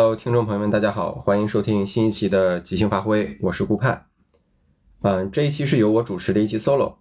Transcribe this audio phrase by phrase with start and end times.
[0.00, 4.06] Hello，听众朋友们，大家好，欢迎收听新一期的即兴发挥，我是顾盼。
[5.02, 6.94] 嗯，这一期是由我主持的一期 solo。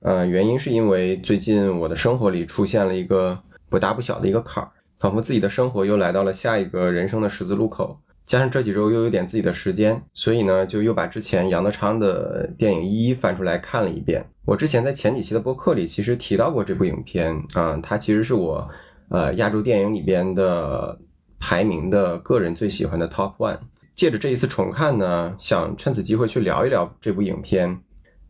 [0.00, 4.68] 呃，原因是因为最近我的生活里出现了一个不大不小的一个坎儿，
[4.98, 7.96] 仿佛自己的生活又来到了下一个人生的十字路口。
[8.26, 14.26] 加上这几周又有点自己的时间，所以呢，就又把之前杨德昌的电影《一一》翻出来看了一遍。
[14.44, 18.68] 我之前在前几期的播客里其实提到过这部影片啊，它其实是我
[19.08, 20.98] 呃亚洲电影里边的。
[21.40, 23.58] 排名的个人最喜欢的 Top One，
[23.96, 27.80] 借着这一次重看呢，想趁此机会去聊一聊这部影片，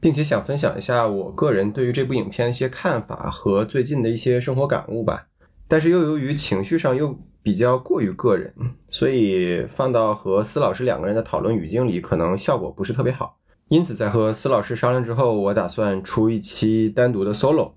[0.01, 5.27] 并且想分享一下我个人对于这部影片一些看法和最近的一些生活感悟吧。
[5.69, 8.53] 但是又由于情绪上又比较过于个人，
[8.89, 13.37] 所以放到和司老师两个人的讨论语境里，可能效果不是特别好。
[13.69, 17.75] 因此，在和司老师商量之后，我打算出一期单独的 Solo。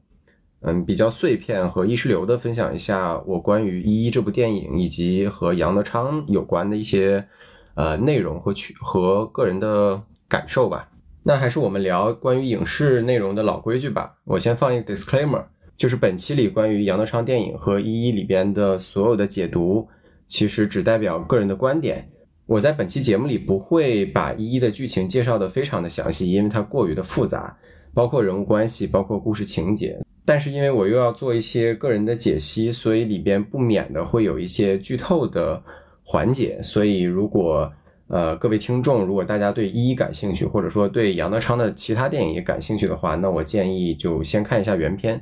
[0.66, 7.28] 嗯，比较碎片和意识流的分享一下我关于《一一》这部电影以及和杨德昌有关的一些
[7.76, 10.90] 呃内容和取和个人的感受吧。
[11.24, 14.16] 那还是我们聊关于影视内容的老规矩吧。
[14.24, 15.44] 我先放一个 disclaimer，
[15.78, 19.90] 就是本期里关于杨德昌电影和《一一》里边的所有的解读，
[20.28, 22.10] 其实只代表个人的观点。
[22.46, 27.58] 我在本期节目里不会把《一一》的剧情介绍的非常的详细，因为它过于的复杂，
[27.94, 30.03] 包括人物关系，包括故事情节。
[30.26, 35.62] 但是因为我又要做一些个人的解析，所以里边不免的会有一些剧透的
[36.04, 36.62] 环节。
[36.62, 37.72] 所以如果
[38.08, 45.22] 呃各位听众，如果大家对一一感兴趣，或者说对杨德昌的其他电影也感兴趣的话，那我建议就先看一下原片，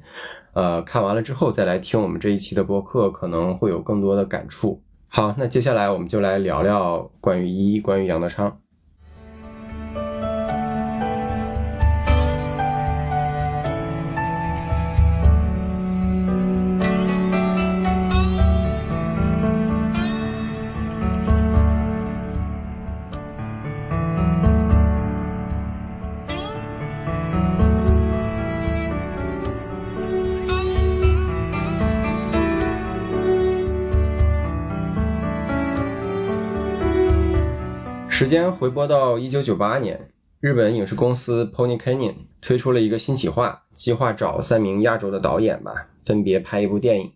[0.53, 4.81] 呃看完了之后再来听我们这一期的播客，可能会有更多的感触。
[5.07, 8.60] 好，那接下来我们就来聊聊关于一一，关于杨德昌。
[38.41, 40.09] 间回拨到一九九八年，
[40.39, 47.11] 日本影视公司 Pony Canyon 推出了一个新企划，计划找三名亚洲的导演吧，分别拍一部电影。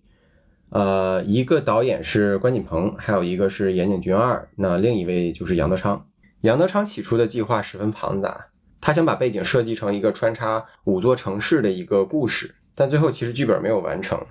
[0.70, 6.06] 呃，一个导演是关锦鹏，还有一个是岩井俊二，那另一位就是杨德昌。
[6.42, 8.46] 杨德昌起初的计划十分庞杂，
[8.80, 14.24] 他想把背景设计成一个穿插五座城市的一个故事，但最后其实剧本没有完成。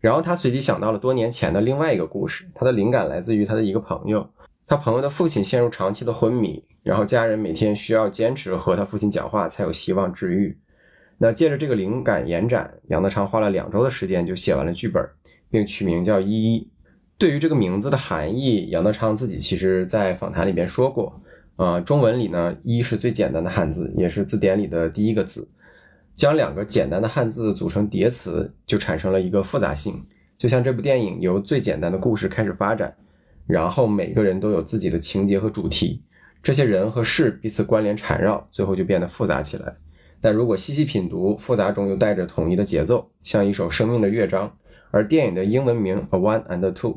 [0.00, 4.26] 然后他随即想到了多年前的另外一个故事，他的灵感来自于他的一个朋友。
[4.68, 10.58] 他朋友的父亲陷入长期的昏迷，然后家人每天需要坚持和他父亲讲话才有希望治愈。
[11.16, 15.02] 那借着这个灵感延展，杨德昌花了两周的时间就写完了剧本，
[15.50, 16.60] 并取名叫《一一》。
[17.16, 21.18] 对于这个名字的含义，杨德昌自己其实在访谈里边说过：，
[21.56, 25.48] 呃，中文里呢，一是最简单的汉字，也是字典里的第一个字。
[26.14, 30.04] 将两个简单的汉字组成叠词，就产生了一个复杂性。
[30.36, 32.94] 就像这部电影由最简单的故事开始发展。
[33.48, 36.02] 然后每个人都有自己的情节和主题，
[36.42, 39.74] 这些人和事彼此关联缠绕，最后就变得复杂起来。
[40.20, 44.54] 但如果细细品读，复杂中又带着统一的节奏，像一首生命的乐章。
[44.90, 46.92] 而电影的英文名《A One and Two》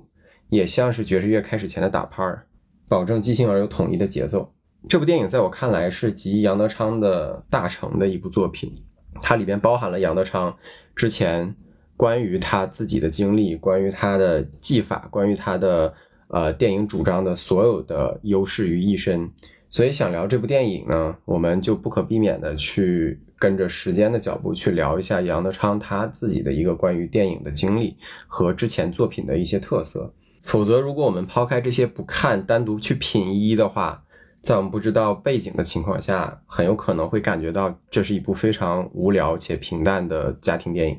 [0.50, 2.45] 也像是爵士乐开始前的打拍儿，
[2.89, 4.54] 保证即兴而又统一的节奏。
[4.89, 8.83] 这部电影在我看来是集杨德昌的大成的一部作品，
[9.21, 10.54] 它里边包含了杨德昌
[10.94, 11.56] 之前
[11.95, 15.94] 关于他自己的经历，关于他的技法，关于他的。
[16.33, 19.30] 呃，电影主张的所有的优势于一身，
[19.69, 27.98] 所以想聊这部电影呢，我们就不可避免的去跟着时间的脚步去聊一下杨德昌他自己的一个关于电影的经历
[28.28, 30.13] 和之前作品的一些特色。
[30.44, 34.01] 否则，如果我们抛开这些不看，单独去品一的话，
[34.42, 40.98] 在我们不知道背景的情况下，很有可能会感觉到这是一部非常无聊且平淡的家庭电影。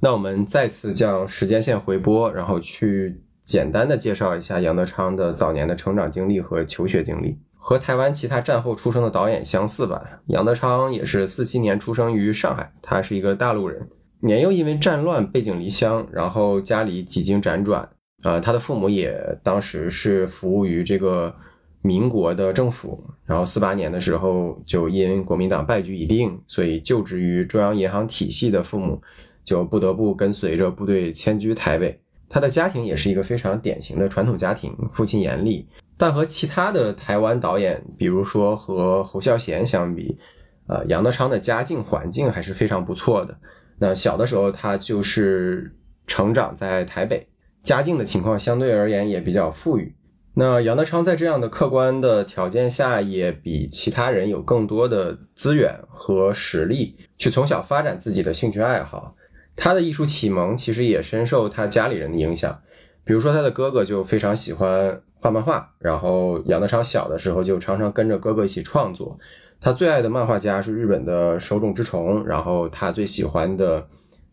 [0.00, 3.20] 那我们再次将时间线回拨，然后去。
[3.44, 10.02] 简单的介绍一下杨德昌的早年的成长经历和求学经历，和台湾其他战后出生的导演相似吧。
[10.28, 13.86] 杨德昌也是四七年出生于上海，他是一个大陆人，
[14.20, 17.86] 年幼因为战乱背井离乡，然后家里几经辗转，
[18.22, 21.34] 啊，他的父母也当时是服务于这个
[21.82, 29.02] 民国的政府，然后四八年的时候就因国民党败局已定，所以就职于中央银行体系的父母
[29.44, 32.00] 就不得不跟随着部队迁居台北。
[32.34, 40.18] 他的家庭也是一个非常典型的传统家庭，父亲严厉，但和其他的台湾导演，比如说和侯孝贤相比，
[40.66, 43.38] 呃，杨德昌的家境环境还是非常不错的。
[43.78, 45.76] 那小的时候他就是
[46.08, 47.24] 成长在台北，
[47.62, 49.94] 家境的情况相对而言也比较富裕。
[50.34, 59.14] 那杨德昌在这样的客观的条件下，也比其他人有更多的资源和实力去从小发展自己的兴趣爱好。
[59.56, 62.60] 他的艺术启蒙其实也深受他家里人的影响，
[63.04, 69.18] 比如说他的哥哥就非常喜欢画漫画，然后杨德昌小的时候就常常跟着哥哥一起创作。
[69.60, 73.86] 他最爱的漫画家是日本的手冢治虫，然后他最喜欢的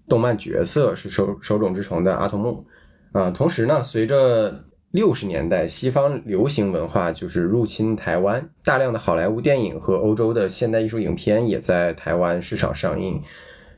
[0.09, 2.65] 动漫角色是手手冢治虫的阿童木。
[3.13, 13.21] 啊，同时呢，随着六十年代，西方流行文化就是入侵台湾，大量的好莱坞电影和欧洲的现代艺术影片也在台湾市场上映。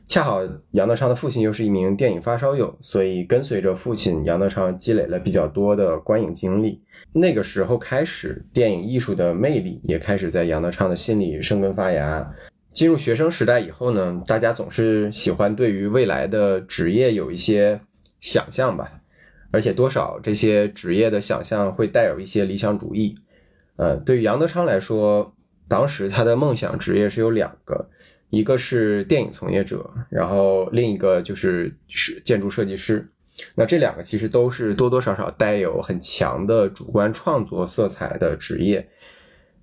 [0.06, 0.42] 恰好
[0.72, 6.80] 杨德昌的父亲又是一名电影发烧友，所以跟随着父亲，杨德昌积累了比较多的观影经历。
[7.12, 12.32] 那个时候开始，电影艺术的魅力也开始在杨德昌的心里生根发芽。
[12.72, 17.80] 进入学生时代以后呢，大家总是喜欢对于未来的职业有一些
[18.20, 19.00] 想象吧。
[19.52, 23.14] 而且多少这些职业的想象会带有一些理想主义，
[23.76, 25.32] 呃，对于杨德昌来说，
[25.68, 27.88] 当时他的梦想职业是有两个，
[28.34, 33.08] 一个是电影从业者，然后另一个就是是建筑设计师。
[33.54, 38.88] 那这两个其实都是多多少少带有很强的主观创作色彩的职业。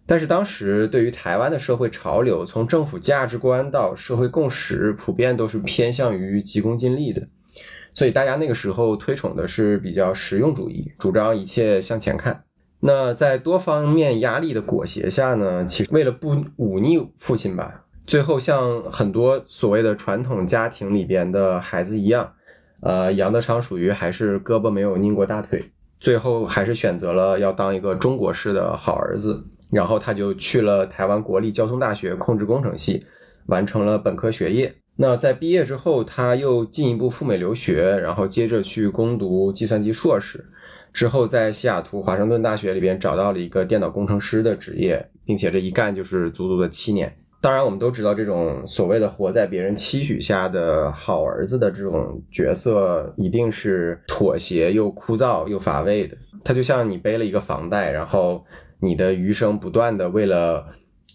[0.05, 7.25] 但是当时对于台湾的社会潮流，从政府价值观到社会共识，普遍都是偏向于急功近利的。
[7.93, 12.43] 所以大家那个时候推崇的是比较实用主义，主张一切向前看。
[12.81, 22.33] 那在多方面压力的裹挟下呢，其实为了不忤逆父亲吧，最后像很多所谓的传统家庭里边的孩子一样，
[22.81, 25.63] 呃，杨德昌属于还是胳膊没有拧过大腿，
[25.97, 29.41] 最后还是选择了要当一个中国式的好儿子，
[29.71, 33.05] 然后他就去了台湾国立交通大学控制工程系，
[33.45, 34.75] 完成了本科学业。
[34.97, 40.43] 那在毕业之后，他又进一步赴美留学，然后接着去攻读计算机硕士，
[40.91, 47.15] 之后在西雅图华盛顿大学里边找到了一个电脑工程师的职业，并且这一干就是足足的七年。
[47.41, 56.15] 当然，我们都知道这种所谓的活在别人期许下的好儿子的这种角色，一定是妥协又枯燥又乏味的。
[56.43, 58.45] 他就像你背了一个房贷，然后
[58.79, 60.65] 你的余生不断的为了。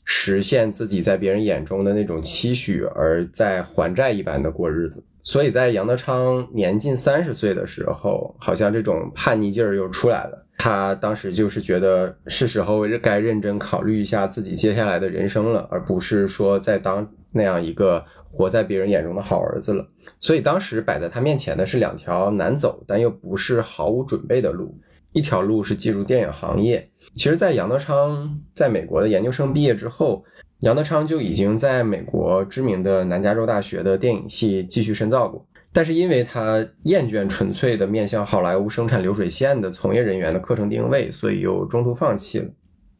[0.08, 5.04] 实现自己在别人眼中的那种期许，而在还债一般的过日子。
[5.24, 10.45] 所以在杨德昌年近三十岁的时候，好像这种叛逆劲儿又出来了。
[10.58, 19.86] 他当时就是觉得是时候该认真考虑一下自己接下来的人生了，而不是说再当那样一个活在别人眼中的好儿子了。
[20.18, 24.76] 所以当时摆在他面前的是两条难走但又不是毫无准备的路。
[25.12, 26.90] 一条路是进入电影行业。
[27.14, 30.22] 其实，在杨德昌在美国的研究生毕业之后，
[30.60, 35.46] 杨德昌就已经在美国知名的南加州大学的电影系继续深造过。
[35.76, 42.46] 但是，因为他厌倦纯粹的面向好莱坞生产流水线的从业人员的课程定位，所以又中途放弃了。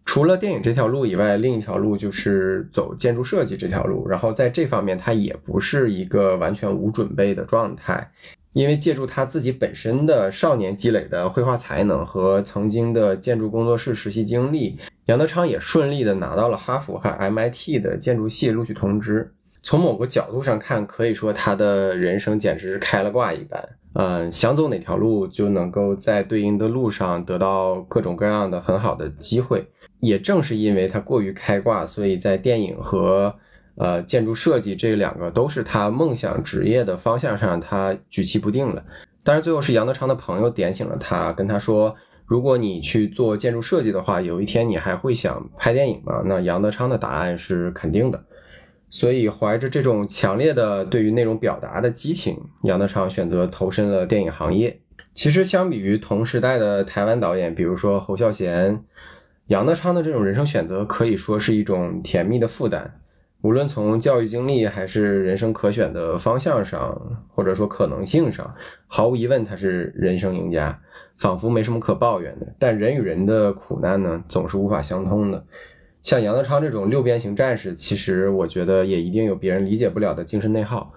[0.05, 4.07] 除了电影这条路以外，另一条路就是走建筑设计这条路。
[4.07, 8.11] 然后，在这方面，他也不是一个完全无准备的状态。
[8.53, 19.33] 因为借助他自己本身的少年积累的绘画才能和曾经的建筑工作室实习经历，杨德昌也顺利的拿到了哈佛和 MIT 的建筑系录取通知。
[19.67, 23.69] 从某个角度上看，可以说他的人生简直是开了挂一般。
[23.95, 29.67] 嗯，想走哪条路，就能够在对应的路上得到各种各样的很好的机会。
[29.99, 33.35] 也正是因为他过于开挂，所以在电影和
[33.75, 38.85] 呃，建筑设计这两个都是他梦想职业的方向上，他举棋不定了。
[39.25, 41.93] 但是最后是杨德昌的朋友点醒了他，跟他说
[42.25, 48.25] ：“如果你去做建筑设计的话，有一天你还会想拍电影吗？”那杨德昌的答案是肯定的。
[48.89, 54.81] 所以怀着这种强烈的对于内容表达的激情，杨德昌选择投身了电影行业。
[55.13, 58.85] 其实相比于同时代的台湾导演，比如说侯孝贤，
[59.47, 63.01] 杨德昌的这种人生选择可以说是一种甜蜜的负担。
[63.43, 68.55] 无论从教育经历还是人生可选的方向上，或者说可能性上，
[68.87, 70.81] 毫无疑问他是人生赢家，
[71.17, 72.47] 仿佛没什么可抱怨的。
[72.59, 75.45] 但人与人的苦难呢，总是无法相通的。
[76.07, 80.93] 像杨德昌这种六边形战士，其实我觉得也一定有别人理解不了的精神内耗。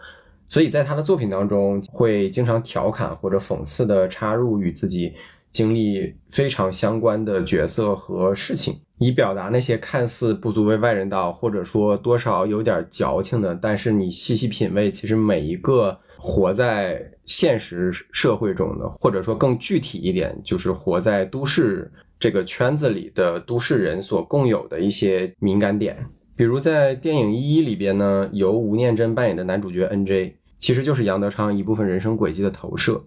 [0.48, 5.12] 所以在他的作品当中，会经常调侃或者讽刺的插入与自己
[5.50, 8.80] 经历非常相关的角色和事情。
[9.00, 26.06] 以表达那些看似不足为外人道，或者说多少有点矫情的，但是你细细品味，其实每一个活在现实社会中的，或者说更具体一点，就是活在都市这个圈子里的都市人所共有的一些敏感点。
[26.36, 33.04] 比如在电影《一一》里边呢，由吴念真扮演的男主角 N J，其实就是杨德昌一部分人生轨迹的投射。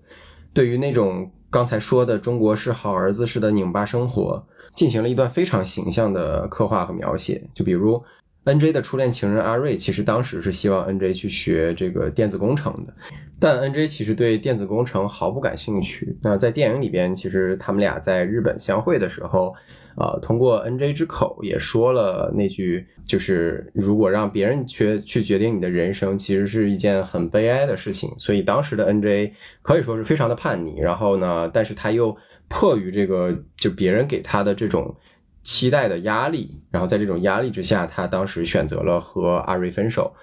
[0.53, 7.43] 对于那种刚才说的中国式好儿子式的拧巴生活，进行了一段非常形象的刻画和描写。
[7.55, 8.03] 就比如
[8.45, 12.95] N J 的初恋情人阿瑞，其实当时是希望 N J 去学这个电子工程的，
[13.39, 16.17] 但 N J 其实对电子工程毫不感兴趣。
[16.23, 19.55] 那在电影里边，其实他们俩在日本相会的时候。
[19.95, 28.09] 啊，通过 N J 之口也说了那句，就是如果让别人去去决定你的人生，其实是一件很悲哀的事情。
[28.17, 30.81] 所以当时的 N J 可以说是非常的叛逆。
[30.81, 32.17] 然后呢，但是他又
[32.49, 34.97] 迫于这个就别人给他的这种
[35.43, 40.15] 期待的压力，然后在这种压力之下，他当时选择了和阿瑞分手。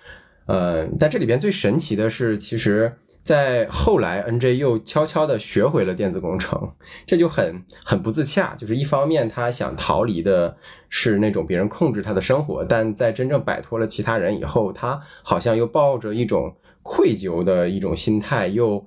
[0.48, 2.94] 嗯，但这里边最神奇的是，其实。
[3.22, 6.72] 在后来，N J 又悄悄地学会了电子工程，
[7.06, 8.56] 这就很很不自洽。
[8.58, 10.58] 就是一方面，他想逃离的
[10.88, 18.84] 是那种别人控制他的生活，但在真正摆脱了其他人以后，他好像又抱着一种愧疚的一种心态，又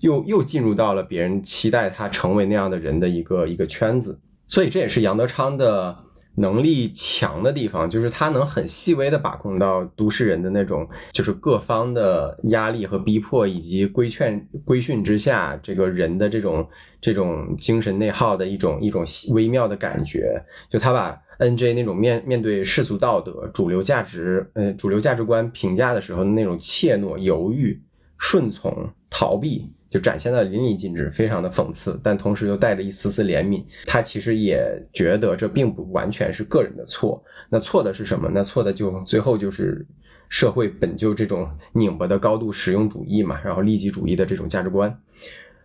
[0.00, 4.20] 又又进入到了别人期待他成为那样的人的一个一个圈子。
[4.50, 5.96] 所以这也是杨德昌的。
[6.36, 16.66] 能力强的地方，就是他能很细微的把控到都市人的那种，就是各方的压力和逼迫，以及规劝规训之下，这个人的这种
[17.00, 19.04] 这种精神内耗的一种一种
[19.34, 20.40] 微妙的感觉。
[20.70, 27.78] 就他把 N J 那种面面对世俗道德、主流价值，呃，主流价值观评价的时候的那种怯懦、犹豫、
[28.16, 29.70] 顺从、逃避。
[29.90, 33.64] 就展现的淋漓尽致，非常的讽刺，但同时又带着一丝丝怜悯。
[33.84, 37.20] 他其实也觉得这并不完全是个人的错，
[37.50, 38.30] 那错的是什么？
[38.32, 39.84] 那错的就最后就是
[40.28, 44.96] 社会本就这种拧巴的高度实用主义嘛，然后利己主义的这种价值观。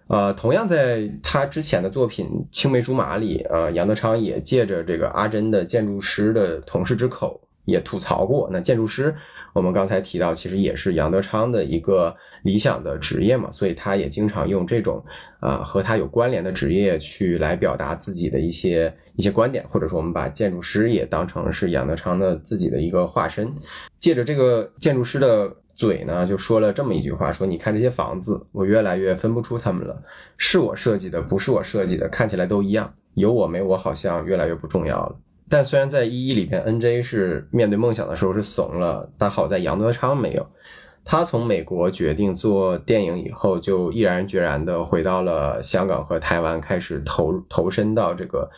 [0.07, 7.39] 呃，同样在他之前的作品《青梅竹马》里，呃，杨德昌也借着这个阿珍的建筑师的同事之口。
[7.65, 9.15] 也吐槽过，那建筑师，
[9.55, 15.01] 我们刚才提到，其实也是杨德昌的一个理想的职业嘛，所以他也经常用这种
[15.39, 23.49] 啊和他有关联的职业去来表达自己的一些一些观点，或者说我们把建筑师也当成是杨德昌的自己的一个化身，
[23.97, 30.03] 借着这个建筑师的嘴呢，就说了这么一句话，说你看这些房子，我越来越分不出他们了，
[30.35, 35.15] 是我设计的，不是我设计的，看起来都一样，有我没我好像越来越不重要了。
[35.49, 40.47] 但虽然在一一里边，N J 是面对梦想的时候是怂了，但好在杨德昌没有。
[41.07, 48.49] 他从美国决定做电影以后，就毅然决然的回到了香港和台湾，开始投投身到这个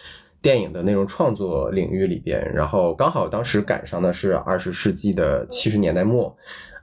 [0.41, 2.49] 电影的内容创作领域里边。
[2.53, 6.33] 然后刚好当时赶上的是二十世纪的七十年代末。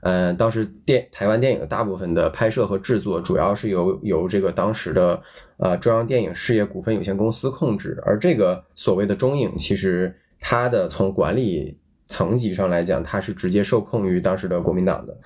[0.01, 5.19] 嗯，当时电台湾电影大部分的拍摄和制作，主要是由由这个当时的
[5.57, 15.17] 呃中央电影事业股份有限公司控制，而这个所谓的中影，其实它的从管理层级上来讲，它是直接受控于当时的国民党的，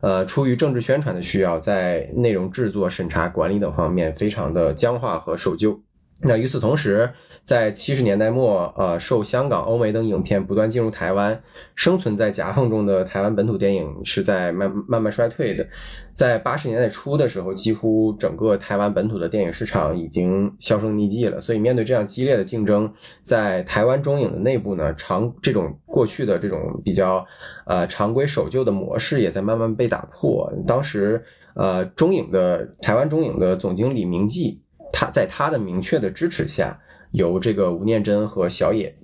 [0.00, 5.80] 呃，出于政治宣传的需要，在内容制作、审查、管理等方面非常的僵化和守旧。
[6.20, 7.10] 那与此同时，
[7.46, 11.40] 在七十年代末，呃，受香港、欧美等影片不断进入台湾，
[11.76, 15.64] 生存在夹缝中的台湾本土电影是在慢慢慢衰退的。
[16.12, 21.40] 在八十年代初的时候，几乎整个台湾本土的电影市场已经销声匿迹了。
[21.40, 27.24] 所以，面对这样激烈的竞争，在台湾中影的内部呢，常这种过去的这种比较
[27.66, 30.52] 呃常规守旧的模式也在慢慢被打破。
[30.66, 31.24] 当时，
[31.54, 34.60] 呃，中影的台湾中影的总经理明记，
[34.92, 36.76] 他在他的明确的支持下。
[37.12, 38.94] 由这个吴念真和小野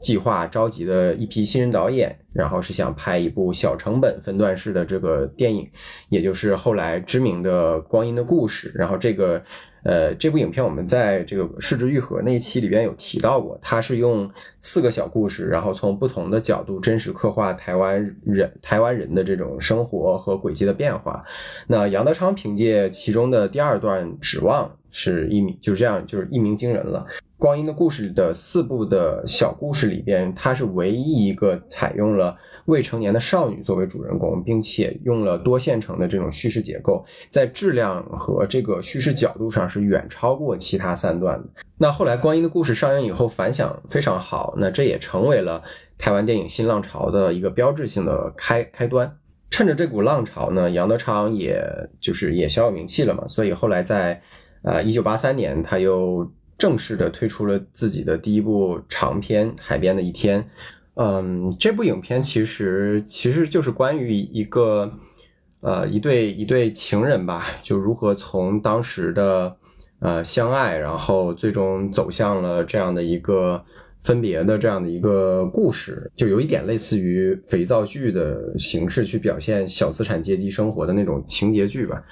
[0.00, 5.70] 计划召集的一批新人导演，然后是想拍一部小成本分段式的这个电影，
[6.08, 8.72] 也就是后来知名的《光阴的故事》。
[8.76, 9.40] 然后这个，
[9.84, 14.28] 呃，这部影片我们在这个《失之愈合》那一期里边有提到过，它是用
[14.60, 21.24] 四个小故事，然后从不同的角度真实刻画台湾人台湾人的这种生活和轨迹的变化。
[21.68, 27.04] 那杨德昌凭借其中的第二段《指望》是一鸣，就是这样，就是一鸣惊人了。
[27.36, 41.48] 光阴的故事的四部的小故事里边，它是唯一一个采用了未成年的少女作为主人公，并且用了多线程的这种叙事结构，在质量和这个叙事角度上是远超过其他三段的。
[41.78, 45.60] 那后来光阴的故事上映以后反响非常好，那这也成为了
[45.98, 49.18] 台湾电影新浪潮的一个标志性的开开端。
[49.50, 51.60] 趁着这股浪潮呢，杨德昌也
[52.00, 54.22] 就是也小有名气了嘛，所以后来在
[54.62, 56.30] 呃一九八三年他又。
[56.58, 60.40] 正式的推出了自己的第一部长片《海边的一天》。
[60.94, 64.92] 嗯，这部影片其实其实就是关于一个
[65.58, 69.56] 呃一对一对情人吧，就如何从当时的
[69.98, 73.64] 呃相爱，然后最终走向了这样的一个
[74.00, 82.04] 分别的这样的一个故事，就有一点类似于肥皂剧的形式去表现小资产阶级生活的那种情节剧吧。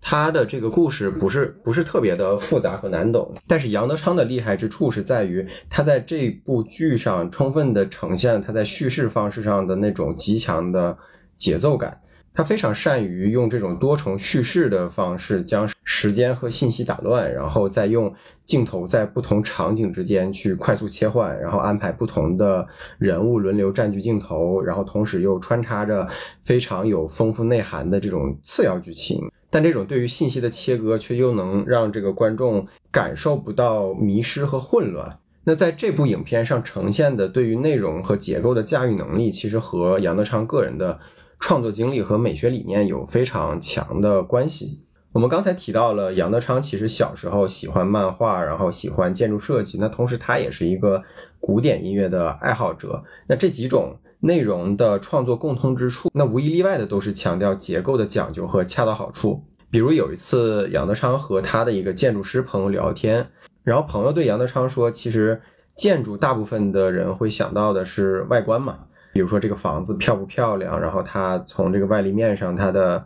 [0.00, 10.96] 他的这个故事不是不是特别的复杂和难懂，但是杨德昌的厉害之处是在于他在这部剧上充分的呈现他在叙事方式上的那种极强的
[11.36, 12.00] 节奏感。
[12.40, 18.10] 他非常善于用这种多重叙事的方式将时间和信息打乱，然后再用
[18.46, 22.66] 镜头在不同场景之间去快速切换，然后安排不同的
[22.96, 26.08] 人物轮流占据镜头，然后同时又穿插着
[26.42, 29.20] 非常有丰富内涵的这种次要剧情。
[29.50, 35.18] 但这种对于信息的切割，却又能让这个观众感受不到迷失和混乱。
[35.44, 40.98] 那在这部影片上呈现的对于内容和结构的驾驭能力，其实和杨德昌个人的。
[41.40, 44.82] 创作经历和美学理念有非常强的关系。
[45.12, 49.78] 我们刚才提到了杨德昌，其实小时候喜欢漫画，然后喜欢建筑设计。
[49.80, 51.02] 那同时他也是一个
[51.40, 53.02] 古典音乐的爱好者。
[53.26, 59.42] 那这几种内容的创作共通之处，那无一例外的都是强调结构的讲究和恰到好处。
[59.70, 63.26] 比如有一次，杨德昌和他的一个建筑师朋友聊天，
[63.64, 65.40] 然后朋友对杨德昌说：“其实
[65.74, 68.80] 建筑大部分的人会想到的是外观嘛。”
[69.12, 73.04] 比如说这个房子漂不漂亮，然后它从这个外立面上它的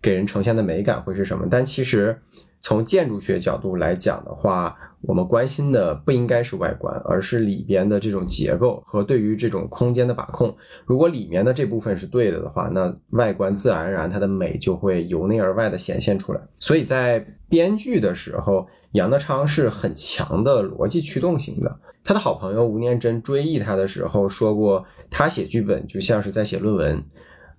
[0.00, 1.46] 给人呈现的美感会是什么？
[1.50, 2.20] 但其实
[2.60, 10.54] 从建筑学角度来讲的话，我们关心的不应该是外观，而是里边的这种结构和对于这种空间的把控。
[10.84, 16.40] 如果里面的这部分是对的的话，那外观自然而然它的美就会由内而外的显现出来。
[16.58, 21.78] 所以在编剧的时候，杨德昌是很强的逻辑驱动型的。
[22.02, 24.84] 他的好朋友吴念真追忆他的时候说过，
[25.18, 27.02] 他写剧本就像是在写论文，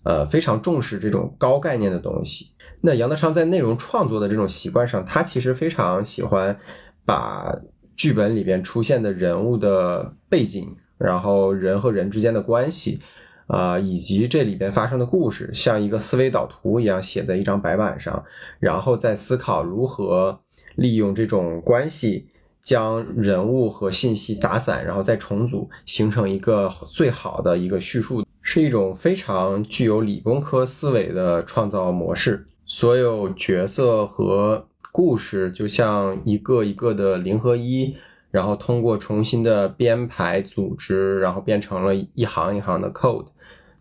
[0.03, 2.51] 呃，非常重视这种高概念的东西。
[2.81, 6.55] 那杨德昌在内容创作的这种习惯上，他其实非常喜欢
[7.03, 7.51] 把
[7.95, 13.01] 剧本里边出现的人物的背景，然后人和人之间的关系，
[13.47, 18.23] 啊，以及这里边发生的故事，像一个思维导图一样写在一张白板上，
[18.59, 20.39] 然后再思考如何
[20.75, 22.27] 利用这种关系。
[22.67, 32.45] 将人物和信息打散，然后再重组，形成一个最好的一个叙述，是一种非常具有理工科思维的创造模式。
[32.65, 37.95] 所有角色和故事就像一个一个的零和一，
[38.31, 43.27] 然后通过重新的编排组织，然后变成了一行一行的 code，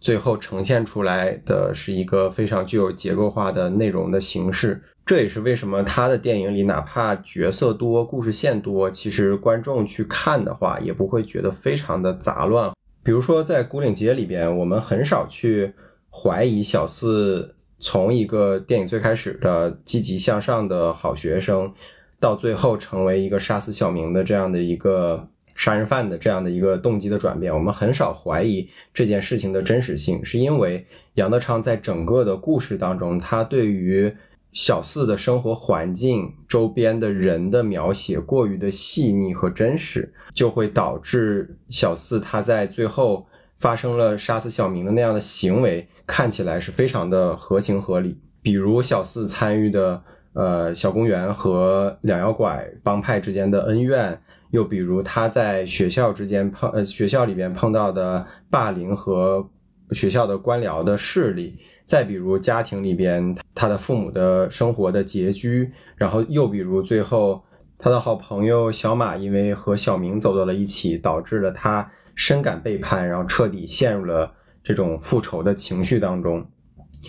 [0.06, 4.80] 最后呈现出来的是一个非常具有结构化的内容的形式。
[5.04, 12.72] 这也是为什么他的电影里，哪怕角色多、故事线多，其实观众去看的话，也不会觉得非常的杂乱。
[13.02, 15.72] 比如说在《古岭街》里边，我们很少去
[16.08, 21.72] 怀疑小四从一个电影最开始的积极向上的好学生，
[22.20, 27.52] 到最后成为一个杀死小明的这样的一个杀人犯的这样的一个动机的转变。
[27.52, 34.14] 我们很少怀疑这件事情的真实性，是因为杨德昌在整个的故事当中，他对于
[34.52, 43.26] 小四的生活环境、周边的人的描写过于的细腻和真实，就会导致小四他在最后
[43.58, 48.18] 发生了杀死小明的那样的行为，看起来是非常的合情合理。
[48.40, 54.18] 比如小四参与的呃小公园和两妖怪帮派之间的恩怨，
[54.56, 59.46] 又比如他在学校之间碰呃学校里边碰到的霸凌和
[59.90, 61.58] 学校的官僚的势力。
[61.84, 67.44] 再比如家庭里边他的父母的生活的拮据，然后又比如最后
[67.78, 74.32] 他的好朋友小马因为和小明走到了一起，导致了他深感背叛，然后彻底陷入了
[74.64, 76.44] 这种复仇的情绪当中。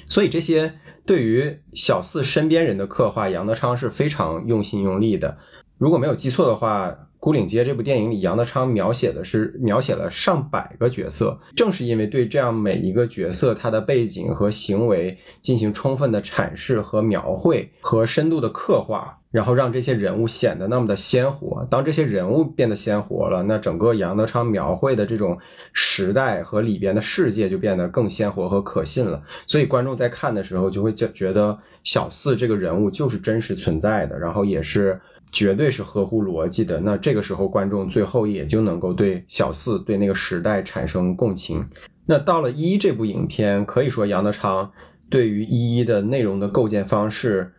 [0.05, 0.73] 所以这些
[1.05, 5.38] 对于小四身边人的刻画，杨德昌是非常用心用力的。
[5.79, 6.95] 如果没有记错的话。
[7.19, 11.39] 《孤岭街》这部电影里，杨德昌描写的是描写了上百个角色。
[11.56, 21.65] 正是因为对这样每一个角色他的背景和行为进行充分的阐释和描绘和深度的刻画，然后让这些人物显得那么的鲜活。
[21.71, 25.36] 当这些人物变得鲜活了，那整个杨德昌描绘的这种
[25.73, 29.21] 时代和里边的世界就变得更鲜活和可信了。
[29.47, 35.01] 所以观众在看的时候就会觉觉得小四这个人物就是真实存在的，然后也是。
[35.32, 36.80] 绝对是合乎逻辑的。
[36.80, 41.66] 那这个时候，观众最后也就能够对小四、对那个时代产生共情。
[42.06, 44.72] 那到了一这部影片，可以说杨德昌
[45.10, 47.52] 对于一一的内容的构建方式，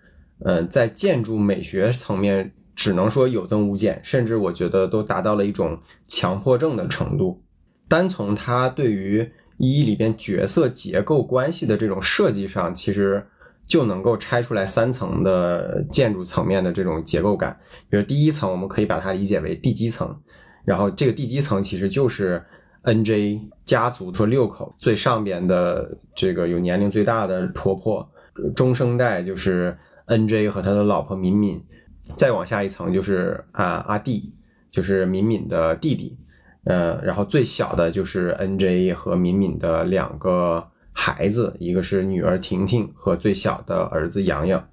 [0.45, 7.43] 嗯，在建筑美学层面，只能说有增无减，甚至我觉得都达到了一种强迫症的程度。
[7.89, 13.27] 单从他对于一里边角色结构关系的这种设计上，其实。
[13.69, 17.57] 就能够拆出来三层的建筑层面的这种结构感，
[17.91, 20.19] 比如第一层，我们可以把它理解为地基层，
[20.65, 22.43] 然后这个地基层其实就是
[22.83, 28.11] N J 家族说六口最上边的这个有年龄最大的婆婆，
[28.57, 29.77] 中生代就是
[30.07, 31.63] NJ 和他的老婆敏敏，
[32.17, 34.33] 再往下一层就是啊阿弟，
[34.71, 36.17] 就是敏敏的弟弟，
[36.65, 40.67] 呃，然后最小的就是 NJ 和敏敏的两个
[41.01, 44.69] 孩子，一个是女儿婷婷和最小的儿子洋洋。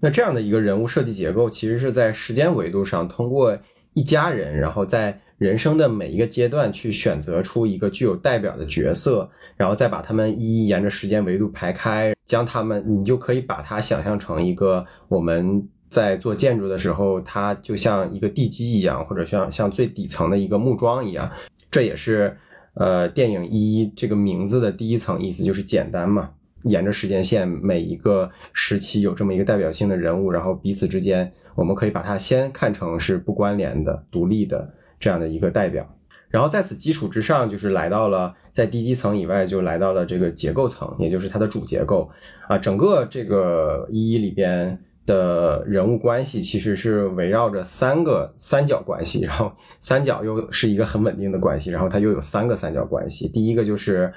[0.00, 3.58] 那这样的一个人物设计结构，其实是在时间维度上，通过
[3.94, 12.12] 一家人，然后在人生的每一个阶段去选择出一个具有代表的角色，然后再把他们一一沿着时间维度排开。
[12.26, 21.28] 将他们，你就可以把它想象成一个我们在做建筑的时候，它就像一个地基一样，或者像像最底层的一个木桩一样。
[21.70, 22.36] 这也是
[22.74, 26.30] 呃电影一这个名字的第一层意思，就是简单嘛。
[26.64, 35.96] 沿着时间线，每一个时期有这么一个代表性的人物，然后彼此之间，我们可以把它先看成是不关联的、独立的这样的一个代表。
[36.28, 42.10] 然后在此基础之上，就是来到了在地基层以外，就来到了这个结构层，也就是它的主结构
[42.46, 42.58] 啊。
[42.58, 44.78] 整个这个一一里边
[45.10, 53.28] 的人物关系其实是围绕着三个三角关系，然后三角又是一个很稳定的关系，然后它又有三个三角关系。
[53.28, 54.12] 第一个就是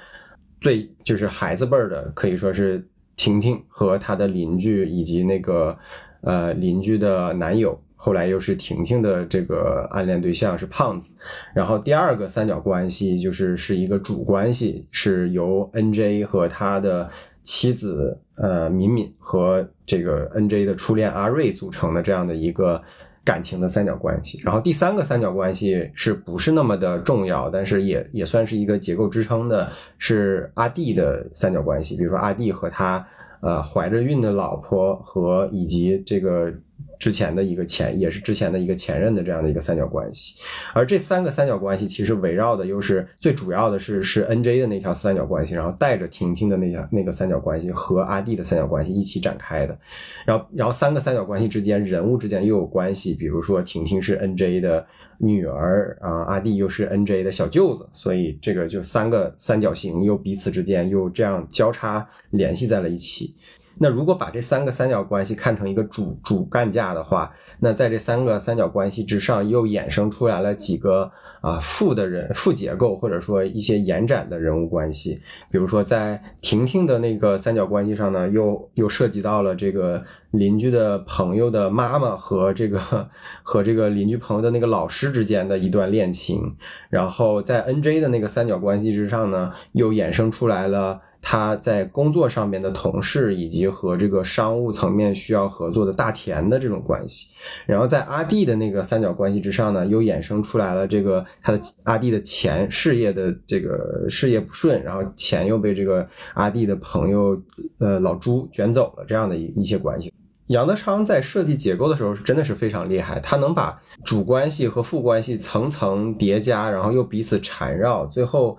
[0.62, 5.76] 最就是孩子辈儿的，可以说是婷婷和她的邻居以及那个
[6.22, 7.80] 呃邻居的男友。
[7.96, 11.16] 后来又是婷婷的这个暗恋对象是胖子，
[11.56, 17.10] 然后第二个三角关系就是是一个主关系，是由 NJ 和他的
[17.44, 22.82] 妻子呃敏敏和这个 NJ 的初恋阿瑞组成的这样的一个
[23.24, 24.42] 感情的三角关系。
[24.44, 33.06] 然后第三个三角关系是不是那么的重要，但是也也算是一个结构支撑的，是阿弟的三角关系，比如说阿弟和他
[33.42, 36.52] 呃怀着孕的老婆和以及这个。
[37.00, 40.42] 之前的一个前也是之前的一个前任的这样的一个三角关系，
[40.74, 49.78] 而这三个三角关系其实围绕的又是最主要的是是 NJ 的那条三角关系，然后带着婷婷的那条那个三角关系和阿弟的三角关系一起展开的，
[50.26, 54.86] 然后然后三个三角关系之间人物之间又有关系，比如说婷婷是 NJ 的
[55.18, 63.36] 女儿啊，阿弟又是 NJ 的小舅子，所以这个就三个三角形又彼此之间又这样交叉联系在了一起。
[63.80, 75.20] 那如果把这三个三角关系看成一个主主干架的话，那在这三个三角关系之上又衍生出来了几个啊副的人副结构，或者说一些延展的人物关系。
[75.50, 83.10] 比如说在婷婷的那个三角关系上呢，又又涉及到了这个邻居的朋友的妈妈和这个
[83.42, 86.56] 和这个邻居朋友的那个老师之间的一段恋情。
[86.90, 91.02] 然后在 NJ 的那个三角关系之上呢，又衍生出来了。
[91.26, 97.34] 他在工作上面的同事，以及和这个商务层面需要合作的大田的这种关系，
[97.66, 107.42] 然后在阿弟的那个三角关系之上呢，又衍生出来了这个他的阿弟的钱事业的这个事业不顺，然后钱又被这个阿弟的朋友
[107.80, 110.14] 呃老朱卷走了这样的一一些关系。
[110.48, 118.58] 杨德昌在设计结构的时候是真的是非常厉害，他能把主关系和副关系层层叠加，然后又彼此缠绕，最后。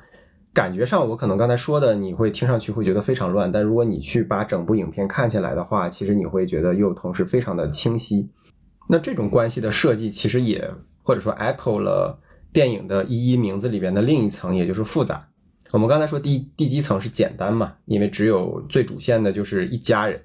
[0.55, 3.51] 感觉上，我可能刚才说的，你会听上去会觉得非常乱。
[3.51, 8.31] 但如果你去把整部影片看下来的话，其实你会觉得又同时非常的清晰。
[8.89, 10.71] 那这种关系的设计，其实也
[11.03, 12.21] 或者说 echo 了
[12.53, 15.27] 电影的一一名字里边的另一层，也就是复杂。
[15.73, 20.23] 我们刚才说地地基层是简单嘛，因为只有最主线的就是一家人。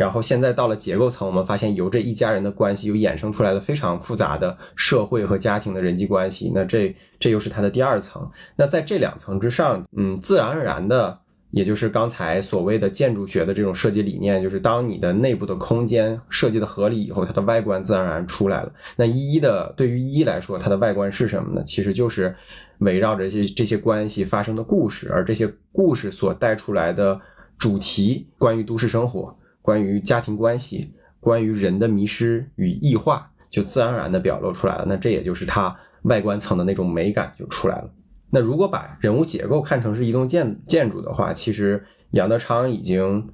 [0.00, 6.50] 然后现在到了结构层，我们发现由这一家人的关系又衍生出来了非常复杂的社会和家庭的人际关系。
[6.54, 8.26] 那这这又是它的第二层。
[8.56, 11.18] 那在这两层之上，嗯，自然而然的，
[11.50, 18.72] 也就是刚才所谓的建筑学的这种设计理念，就是当你的内部的空间设计的合理以后，它的外观自然而然出来了。
[18.96, 21.62] 那一一的对于一来说，它的外观是什么呢？
[21.66, 22.34] 其实就是
[22.78, 27.20] 围绕着这这些关系发生的故事，而这些故事所带出来的
[27.58, 29.36] 主题，关于都市生活。
[29.62, 34.84] 关于家庭关系，关于人的迷失与异化，就自然而然的表露出来了。
[34.88, 37.90] 那这也就是它外观层的那种美感就出来了。
[38.30, 43.28] 那如果把人物结构看成是一栋建建筑的话，其实杨德昌已经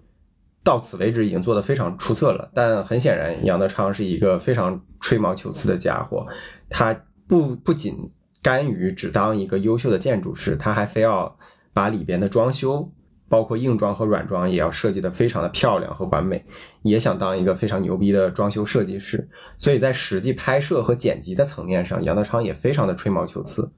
[0.65, 2.51] 到此为止已经做得非常出色了。
[2.55, 6.27] 但很显然，杨德昌是一个非常吹毛求疵的家伙。
[6.69, 8.11] 他不不仅
[8.43, 11.39] 甘于只当一个优秀的建筑师，他还非要
[11.73, 12.91] 把里边的装修。
[13.29, 16.45] 包括硬装和软装也要设计的非常的漂亮和完美，
[16.83, 23.71] 也想当一个非常牛逼的装修设计师，所以在实际拍摄和剪辑的层面上，杨德昌也非常的吹毛求疵。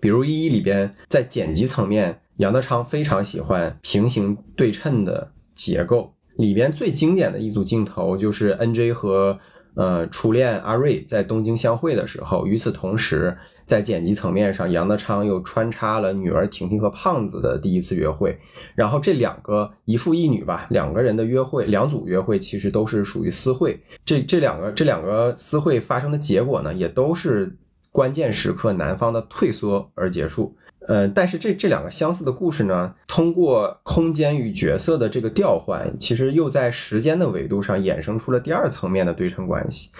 [0.00, 9.38] 比如《一一》里边，在剪辑层面，杨德昌非常喜欢平行对称的结构，里边最经典的一组镜头就是 NJ 和
[9.74, 12.46] 呃初恋阿瑞在东京相会的时候。
[12.46, 13.36] 与此同时，
[13.66, 18.38] 在剪辑层面上，杨德昌又穿插了女儿婷婷和胖子的第一次约会。
[18.74, 23.80] 然后这两个一父一女吧，两个人的约会，两组约会其实都是属于私会。
[24.04, 27.56] 这这两个这两个私会发生的结果呢，也都是
[27.90, 30.56] 关键时刻男方的退缩而结束。
[30.86, 39.90] 呃，但是这这两个相似的故事呢，通过空间与角色的这个调换，其实又在时间的维度上衍生出了第二层面的对称关系。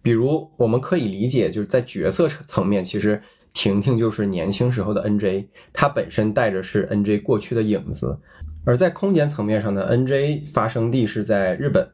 [0.00, 3.20] 比如，我们可以理解，就是在角色层面，其实
[3.52, 8.18] 婷婷就是年轻时候的 NJ，她本身带着是 NJ 过去的影子；
[8.64, 11.86] 而在空间层面上呢，NJ 发生地是在日本，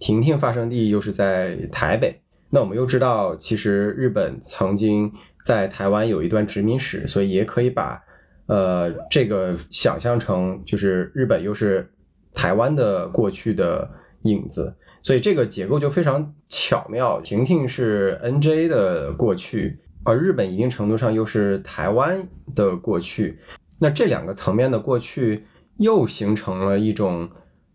[0.00, 2.20] 婷婷发生地又是在台北。
[2.50, 5.12] 那我们又知道，其实日本曾经。
[5.44, 8.00] 在台湾有一段殖民史，所以也可以把，
[8.46, 11.92] 呃，这个想象成就是日本又是
[12.32, 13.90] 台湾的过去的
[14.22, 17.20] 影子，所以这个结构就非常巧妙。
[17.20, 23.40] 婷婷是 NJ 的过去，而日本一定程度上又是台湾的过去，
[23.80, 25.44] 那这两个层面的过去
[25.78, 27.28] 又形成了一种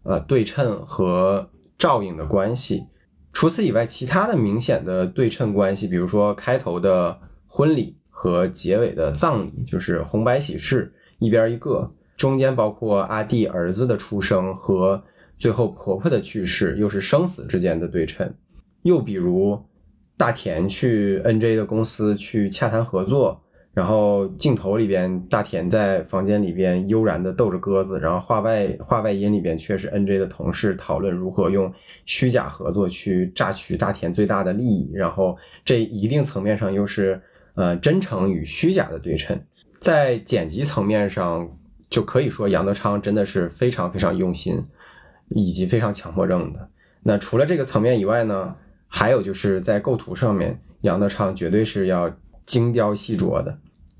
[0.03, 2.88] 呃对称和照应的关系。
[3.34, 7.19] 除此以外，其他的明显的对称关系，比如说开头的。
[7.47, 15.01] 婚礼和结尾的葬礼就是红白喜事，一边一个，中间包括阿弟儿子的出生和
[15.38, 18.31] 最后婆婆的去世，又是生死之间的对称。
[18.81, 19.60] 又比如
[20.17, 23.39] 大田去 NJ 的公司去洽谈合作，
[23.73, 31.71] 然后镜头里边大田在房间里边悠然的逗着鸽子，然后话外话外音里边却是 NJ 的同事讨论如何用
[32.05, 37.21] 虚假合作去榨取大田最大的利益，然后这一定层面上又是。
[37.58, 39.41] 呃，真诚与虚假的对称，
[39.80, 41.58] 在剪辑层面上
[41.89, 44.63] 就可以说杨德昌真的是非常非常用心，
[45.30, 46.70] 以及非常强迫症的。
[47.02, 48.56] 那除了这个层面以外呢，
[48.88, 52.15] 还有就是在构图上面，杨德昌绝对是要
[52.46, 53.58] 精雕细琢的。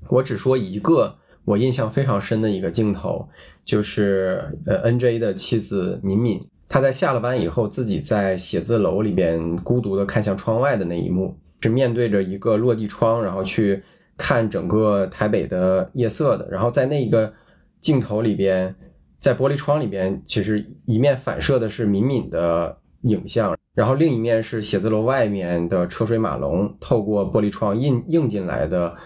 [0.08, 3.28] 我只说一个我印象非常深的一个镜头，
[3.64, 11.36] 就是呃 NJ 的妻子敏敏，她在下了班以后，自己在写字楼里边孤独的看向窗外的那一幕。
[11.60, 13.82] 是面对着一个落地窗，然后去
[14.16, 16.48] 看整个台北的夜色的。
[16.50, 17.32] 然后在那一个
[17.80, 18.74] 镜头里边，
[19.18, 28.96] 在玻璃窗里边，其实一面反射的是敏敏的影像，然后另一面是写字楼外面的车水马龙透过玻璃窗映映进来的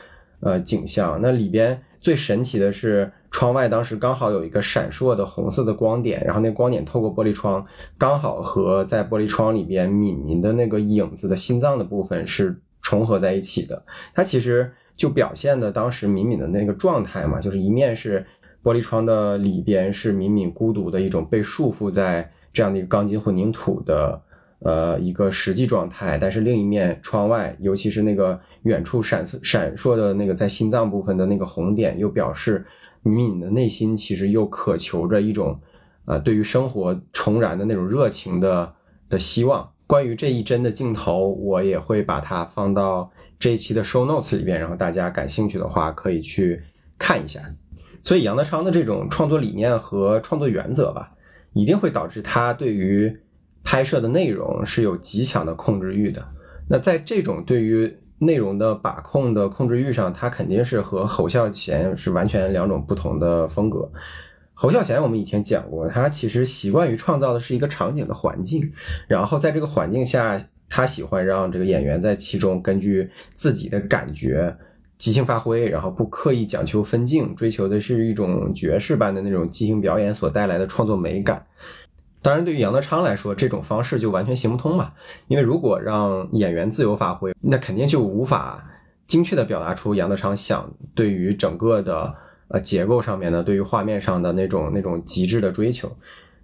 [0.40, 1.18] 呃景象。
[1.22, 3.10] 那里边最神奇的是。
[3.34, 7.64] 窗外当时刚好有一个闪烁的红色的光点，然后那光点透过玻璃窗，
[7.96, 13.82] 刚好和在玻璃窗里边敏敏的那个影子的心脏的部分是重合在一起的。
[14.14, 18.22] 它其实就表现的当时敏敏的那个状态嘛，就是一面是
[18.62, 24.20] 玻璃窗的里边是敏敏孤独的一种被束缚在这样的一个钢筋混凝土的
[24.64, 32.64] 呃一个实际状态，但是另一面窗外，尤其是那个远处闪闪烁的那个在心脏部分的那个红点，又表示。
[33.04, 35.60] 敏的内心其实又渴求着一种，
[36.04, 38.72] 呃，对于生活重燃的那种热情的
[39.08, 39.68] 的希望。
[39.88, 46.62] 关于这一帧的镜头，我也会把它放到这一期的 show notes 里边，然后大家感兴趣的话可以去
[46.96, 47.40] 看一下。
[48.04, 51.12] 所以杨德昌的这种创作理念和创作原则吧，
[51.54, 53.20] 一定会导致他对于
[53.64, 56.24] 拍摄的内容是有极强的控制欲的。
[56.68, 63.90] 那在这种对于内容的把控的控制欲上，他肯定是和侯孝贤是完全两种不同的风格。
[64.54, 68.72] 侯孝贤我们以前讲过，他其实习惯于创造的是一个场景的环境，
[69.08, 74.56] 然后在这个环境下，他喜欢让这个演员在其中根据自己的感觉
[74.96, 81.44] 即兴发挥，然后不刻意讲求分镜，追求的是一种爵士般的那种即兴表演所带来的创作美感。
[82.22, 84.92] 当然，对于杨德昌来说，这种方式就完全行不通嘛。
[85.26, 88.64] 因为如果让演员自由发挥，那肯定就无法
[89.08, 92.14] 精确的表达出杨德昌想对于整个的
[92.46, 95.90] 呃结构上面的，对于画面上的那种那种极致的追求。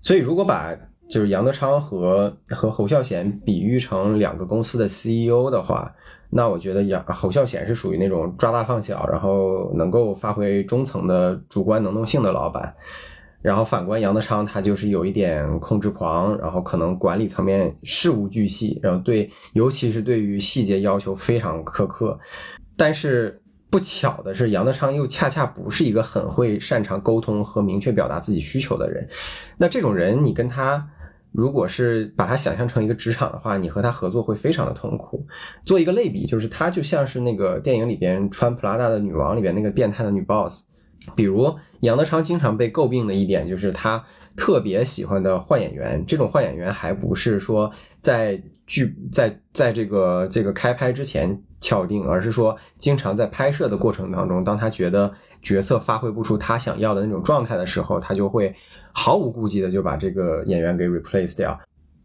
[0.02, 0.74] 所以，如果把
[1.08, 5.94] 就是杨德昌和和侯孝贤比喻成两个公司的 CEO 的话，
[6.28, 12.74] 那我觉得杨侯孝贤是属于那种抓大放小，然后能够发挥中层的主观能动性的老板。
[13.40, 22.18] 然后反观杨德昌，他就是有一点控制狂，然后可能管理层面事无巨细，然后对，尤其是对于细节要求非常苛刻。
[22.76, 29.08] 但是不巧的是，杨德昌又恰恰不是一个很会擅长沟通和明确表达自己需求的人。
[29.56, 30.88] 那这种人，你跟他
[31.30, 35.24] 如果是把他想象成一个职场的话，你和他合作会非常的痛苦。
[35.64, 40.64] 做一个类比，就是他就像是那个电影里边穿普拉达的女王里边那个变态的女 boss。
[41.14, 44.04] 比如杨德昌经常被诟病的一点就是他
[44.36, 58.54] 特别喜欢的换演员，这种换演员还不是说在剧在在这个这个开拍之前敲定，而是说经常在拍摄的过程当中，当他觉得角色发挥不出他想要的那种状态的时候，他就会
[58.92, 61.58] 毫无顾忌的就把这个演员给 replace 掉。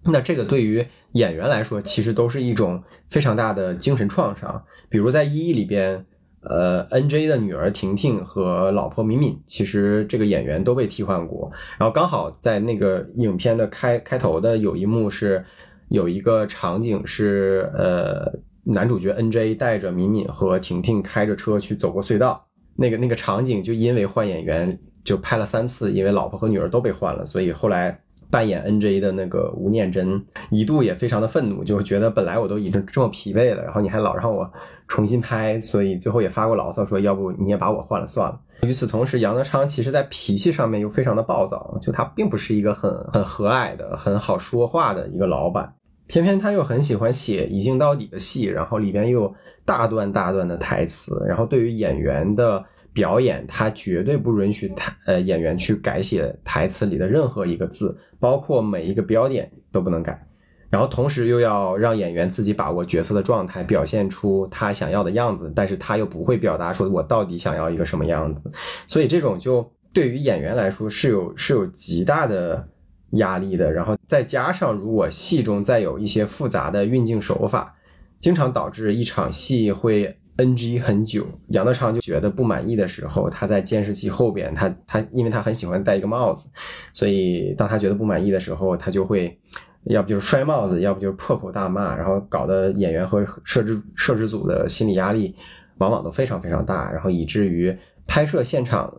[0.05, 4.63] 那这个对于演员来说，其实都是一种非常大的精神创伤。
[4.89, 6.05] 比如在《一一》里边，
[6.45, 11.51] 呃，N J 的女儿婷婷和老婆敏敏，其实这个演员都被替换过。
[11.77, 15.43] 然后刚好在那个影片的开开头的有一幕是
[15.89, 18.31] 有一个场景是，呃，
[18.63, 28.02] 男主角 N J 带着敏敏和婷婷开着车去走过隧道，那个那个场景就因为换演员就拍了三次，因为老婆和女儿都被换了，所以后来。
[28.33, 30.19] 扮演 N J 的那个吴念真
[30.49, 34.51] 一度也非常的愤怒，就是觉得本来我都已经这么疲惫了，然后你还老让我
[34.87, 38.39] 重新拍，所以最后也发过牢骚说，要不你也把我换了算了。
[38.63, 45.71] 与此同时，杨德昌其实在脾气上面又非常的暴躁，就他并不是一个很很和蔼的、很好说话的一个老板，
[46.07, 52.65] 偏偏他又很喜欢写一镜到底的戏，然后里边又有大段大段的台词，然后对于演员的。
[52.93, 60.27] 表演他绝对不允许台呃演员去改写台词里的任何一个字，包括每一个标点都不能改。
[60.69, 68.51] 然后同时又要让演员自己把握角色的状态，表现出他想要的样子，但是他又不会表达说我到底想要一个什么样子。
[68.87, 72.67] 所以这种就对于演员来说是有是有极大的
[73.11, 73.71] 压力的。
[73.71, 77.75] 然后再加上如果戏中再有一些复杂的运镜手法，
[78.19, 80.17] 经常导致一场戏会。
[80.37, 86.49] NG 很久，杨德昌就觉得不满意的时候，他在监视器后边，他他因为他很喜欢戴一个帽子，
[86.91, 89.39] 所以当他觉得不满意的时候，他就会
[89.83, 95.35] 要不就是摔帽子，要不就是破口大骂，然后搞得演员和摄制摄制组的心理压力
[95.77, 97.75] 往往都非常非常大，然后以至于
[98.07, 98.91] 拍摄现场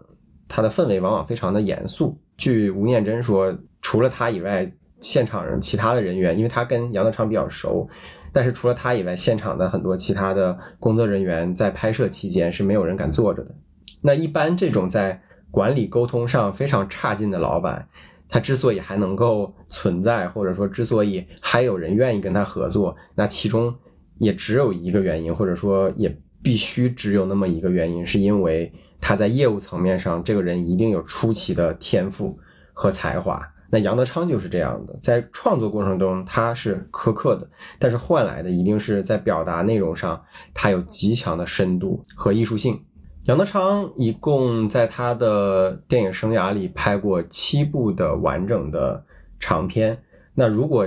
[0.47, 2.17] 他的氛围往往非常的严肃。
[2.37, 4.71] 据吴念真说，除了他以外，
[5.01, 7.89] 现场人其他的人员，因为他跟杨德昌比较熟。
[8.35, 13.55] 但是除了他以外，现场的很多其他的工作人员在拍摄期间是没有人敢坐着的。
[14.03, 17.89] 那一般这种在管理沟通上非常差劲的老板，
[18.29, 23.73] 他之所以还能够存在，或者说之所以还有人愿意跟他合作，那其中
[24.19, 32.37] 也只有一个原因，或者说也必须只有那么一个原因，是因为他在业务层面上，这个人一定有出奇的天赋
[32.73, 33.54] 和才华。
[33.71, 37.49] 那杨德昌就是这样的，在创作过程中他是苛刻的，
[37.79, 40.23] 但是换来的一定是在表达内容上
[40.53, 42.81] 他有极强的深度和艺术性。
[43.25, 49.03] 杨德昌一共在他的电影生涯里拍过七部的完整的
[49.41, 49.99] 长片。
[50.35, 50.87] 那如果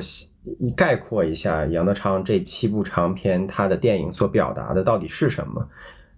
[0.76, 5.68] 概括一下杨德昌这七部长片，他的电影所表达的到底是什么？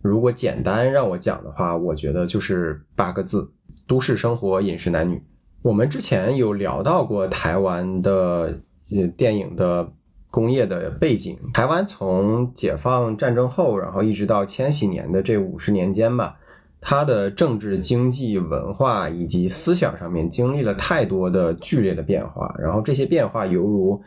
[0.02, 3.52] 如果简单让我讲的话，我觉得就是八个字：
[3.88, 5.24] 都市生活，饮食男女。
[5.62, 8.60] 我们之前有聊到过台湾的
[8.92, 9.92] 呃电影的
[10.32, 11.38] 工业的背景。
[11.54, 16.38] 台湾从解放战争后，然后一直到千禧年的这五十年间吧，
[16.80, 22.56] 它的政治、经济、文化以及思想上面经历了太多的剧烈的变化。
[22.58, 24.02] 然后这些变化犹如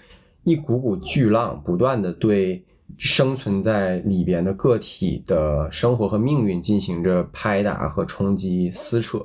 [0.44, 2.64] 一股股巨浪，不断的对
[2.96, 9.22] 生存在里边的个体的生活和命运进行着拍打和冲击、撕扯。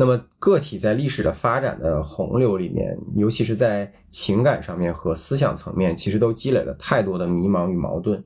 [0.00, 8.22] 那么，个体在历史的发展的洪流里面，尤其是在情感上面和思想层面，其实都积累了太多的迷茫与矛盾，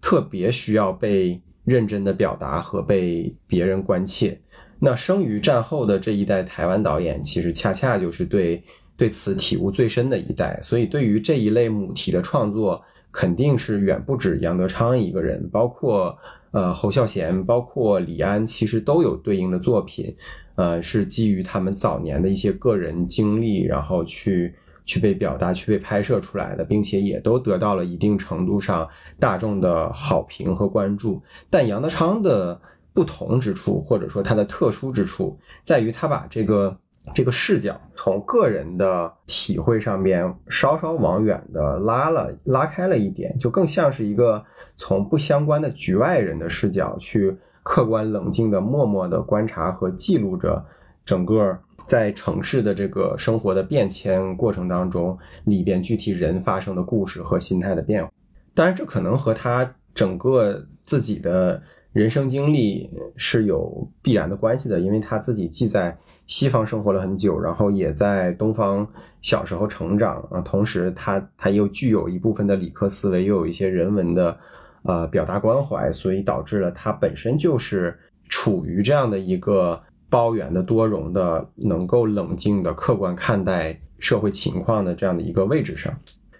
[0.00, 4.40] 特别需要被认真的表达和被别人关切。
[4.78, 8.64] 那生于战后的这一代台湾导演，其实恰恰就是对
[8.96, 10.58] 对此体悟最深的一代。
[10.62, 12.82] 所以，对于这一类母题的创作，
[13.12, 16.16] 肯定是远不止杨德昌一个人，包括
[16.52, 20.16] 呃侯孝贤，包括李安，其实都有对应的作品。
[20.60, 24.54] 呃，是基于他们早年的一些个人经历，然后去
[24.84, 28.86] 去被表达、去被拍摄出来的，并且也都得到了一定程度上
[29.18, 31.22] 大众的好评和关注。
[31.48, 32.60] 但杨德昌的
[32.92, 36.76] 不同之处，或者说他的特殊之处，在于他把这个
[37.14, 44.44] 这个视角从个人的体会上面稍稍往远的拉了拉开了一点，就更像是一个
[44.76, 47.34] 从不相关的局外人的视角去。
[47.62, 50.64] 客观冷静的、默默的观察和记录着
[51.04, 58.10] 整个在城市的这个生活的变迁过程当中里边具体人发生的故事和心态的变化。
[58.54, 65.96] 当然，这可能和他整个自己的人生经历是有必然的关系的，因为他自己既在
[66.26, 68.86] 西方生活了很久，然后也在东方
[69.20, 74.36] 小时候成长啊，同时他他又具有一部分的理科思维，又有一些人文的。
[74.82, 85.92] 呃，表达关怀，所以导致了他本身就是处于这样的一个包圆的、多容的、能够冷静的、客观看待社会情况的这样的一个位置上。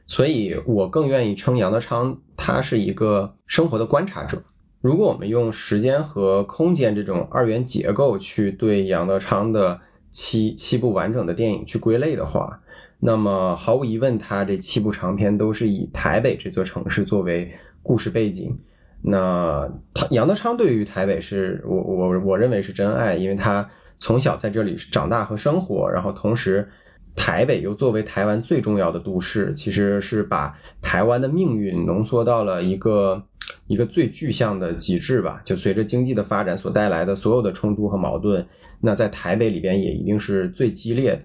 [0.07, 4.43] 所以我更愿意称杨德昌他是一个生活的观察者。
[4.81, 9.79] 如果我们用时间和空间这种二元结构去对杨德昌的
[10.09, 12.61] 七七部完整的电影去归类的话，
[12.99, 18.59] 那么毫无疑问，他这七部长片都是以台北这座城市作为故事背景。
[19.03, 23.69] 那他杨德昌对于台北是我我我认为是真爱，因为他
[23.99, 26.69] 从小在这里长大和生活，然后同时
[27.15, 33.25] 台北又作为台湾最重要的都市，其实是把台湾的命运浓缩到了一个。
[33.67, 38.45] 一个最具象的极致吧，就随着经济的发展所带来的所有的冲突和矛盾，
[38.81, 41.21] 那在台北里边也一定是最激烈的。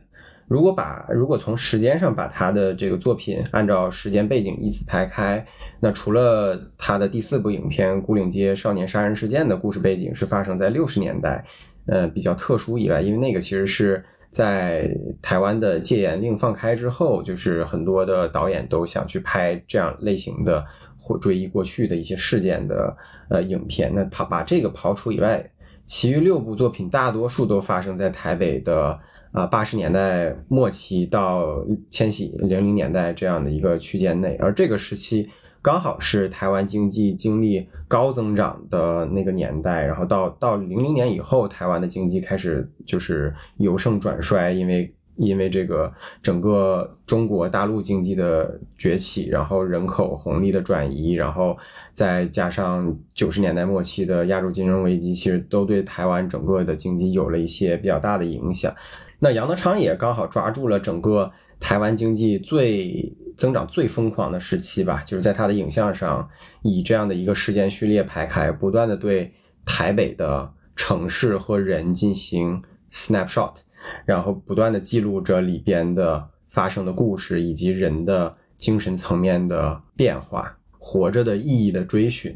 [0.47, 5.45] 如果把如果从时间上把他的这个作品按照时间背景依次排开，
[5.79, 11.43] 那除了他的第四部影片《孤岭街少年杀人事件》的故事背景是发生在六十年代，
[11.87, 14.89] 呃，比较特殊以外，因为那个其实是在
[15.21, 20.63] 台湾的戒严令放开之后，就是很多的导演都想去拍这样类型的。
[20.97, 22.97] 或追忆过去的一些事件的
[23.29, 25.51] 呃影片，那他把这个刨除以外，
[25.85, 28.99] 其余六部作品大多数都发生在台北的
[29.35, 35.29] 啊八十年代末期到千禧零零年代这样的一个区间内，而这个时期
[35.61, 44.91] 刚好是台湾经济经历高增长的那个年代，然后到到零零年以后，台湾的经济开始就是由盛转衰，因为。
[45.17, 45.89] 因为这个
[46.21, 51.57] 整个中国大陆经济的崛起，然后人口红利的转移，然后
[51.93, 58.75] 再加上九十年代末期的亚洲金融危机，其实都对台湾整个的经济有了一些比较大的影响。
[59.19, 66.29] 那杨德昌也刚好抓住了整个台湾经济最增长最疯狂的时期吧，就是在他的影像上
[66.61, 69.33] 以这样的一个时间序列排开，不断的对
[69.65, 72.61] 台北的城市和人进行
[72.91, 73.55] snapshot。
[74.03, 82.35] 然后不断的记录着里边的发生的故事，以及人的精神层面的变化，活着的意义的追寻。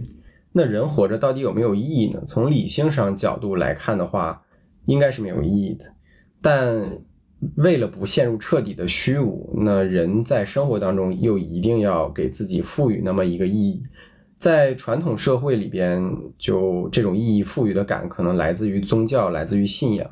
[0.51, 2.21] 那人活着到底有没有意义呢？
[2.27, 4.43] 从理性上角度来看的话，
[4.85, 5.85] 应该是没有意义的。
[6.41, 6.99] 但
[7.55, 13.81] 为了不陷入彻底的虚无，那人在生活当中又一定要给自己赋予那么一个意义。
[14.37, 16.01] 在传统社会里边，
[16.37, 20.09] 就这种意义赋予的感，可能来自于宗教，来自于信仰。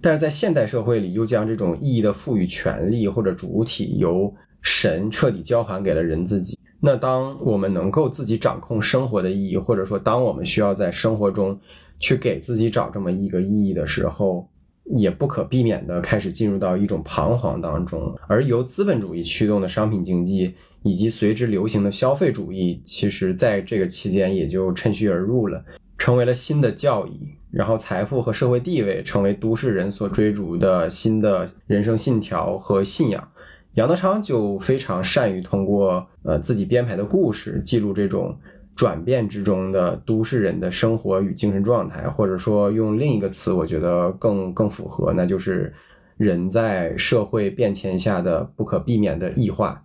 [0.00, 6.58] 但是在现代社会里，又将这种意义的赋予权利或者主体由神彻底交还给了人自己。
[6.80, 11.58] 那当我们能够自己掌控生活的意义，或者说当我们需要在生活中
[11.98, 14.48] 去给自己找这么一个意义的时候，
[14.96, 18.14] 也不可避免的开始进入到一种彷徨当中。
[18.26, 25.64] 而由资本主义驱动的商品经济以及随之流行的消费主义，其实在这个期间也就趁虚而入了，
[25.96, 27.20] 成为了新的教义。
[27.50, 33.26] 然后，财富和社会地位成为都市人所追逐的新的人生信条和信仰。
[33.74, 38.36] 杨德昌就非常善于通过呃自己编排的故事，记录这种
[38.78, 45.74] 转变之中的都市人的生活与精神状态，或者说用另一个词，我觉得更更符合，那就是
[46.16, 49.84] 人在社会变迁下的不可避免的异化。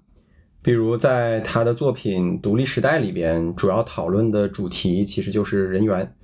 [0.61, 6.15] 比如在他的作品《独立时代》里边，主要讨论的主题其实就是人缘。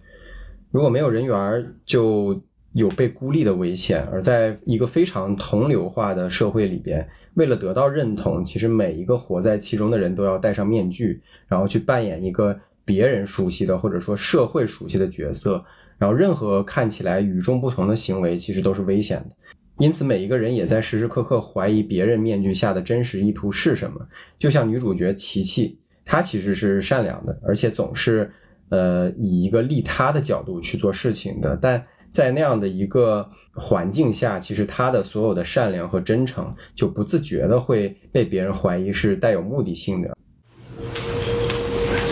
[0.69, 2.39] 如果没有人缘，就
[2.73, 4.03] 有被孤立的危险。
[4.11, 15.63] 而在一个非常同流化的社会里边，为了得到认同，其实每一个活在其中的人都要戴上面具，然后去扮演一个别人熟悉的或者说社会熟悉的角色。
[15.97, 19.35] 然后任何看起来与众不同的行为，其实都是危险的。
[19.79, 23.99] 因此，每一个人也在时时刻刻怀疑别人面具下的真实意图是什么。
[24.37, 28.31] 就像女主角琪琪，她其实是善良的，而且总是。
[28.71, 40.15] 呃，以一个利他的角度去做事情的，但在那样的一个环境下，其实他的所有的善良和真诚，就不自觉的会被别人怀疑是带有目的性的。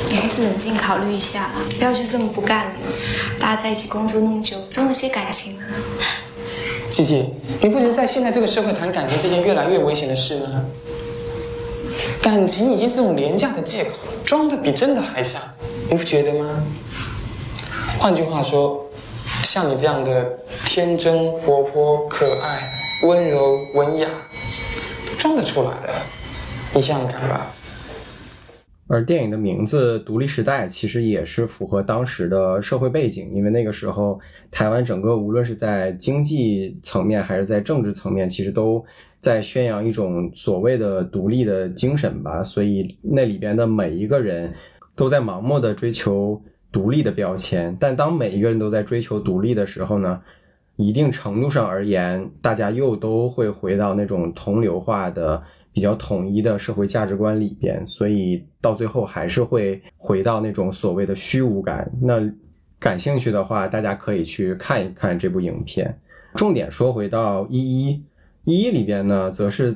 [0.09, 2.75] 你还是冷静考虑一下吧，不要就这么不干了。
[3.39, 5.63] 大家在一起工作那么久，总有些感情啊。
[6.89, 10.63] 姐姐，你不觉得在现在这个社会谈感情是件越来越危险的事吗？
[12.21, 15.41] 感情已经是种廉价的借口了，装的比真的还像。
[15.89, 16.63] 你不觉得吗？
[17.97, 18.86] 换句话说，
[19.43, 22.59] 像你这样的天真、活泼、可爱、
[23.07, 24.07] 温柔、文雅，
[25.17, 25.89] 装得出来的。
[26.75, 27.51] 你想想看吧。
[28.87, 34.19] 而电影的名字《独立时代》其实也是符合当时的社会背景，因为那个时候
[34.51, 38.83] 台湾整个无论是在经济层面还是在政治层面，其实都
[39.19, 42.43] 在宣扬一种所谓的独立的精神吧。
[42.43, 44.53] 所以那里边的每一个人。
[44.95, 46.41] 都在盲目的追求
[46.71, 50.21] 独立的标签，但当每一个人都在追求独立的时候呢，
[50.75, 55.41] 一定程度上而言，大家又都会回到那种同流化的、
[55.71, 61.89] 比较统一的社会价值观里边，所以到最后还是会回到那种所谓的虚无感。
[62.01, 62.21] 那
[62.77, 65.97] 感兴趣的话，大家可以去看一看这部影片。
[66.35, 67.93] 重点说回到《一一》，
[68.43, 69.73] 《一一》里边呢，则是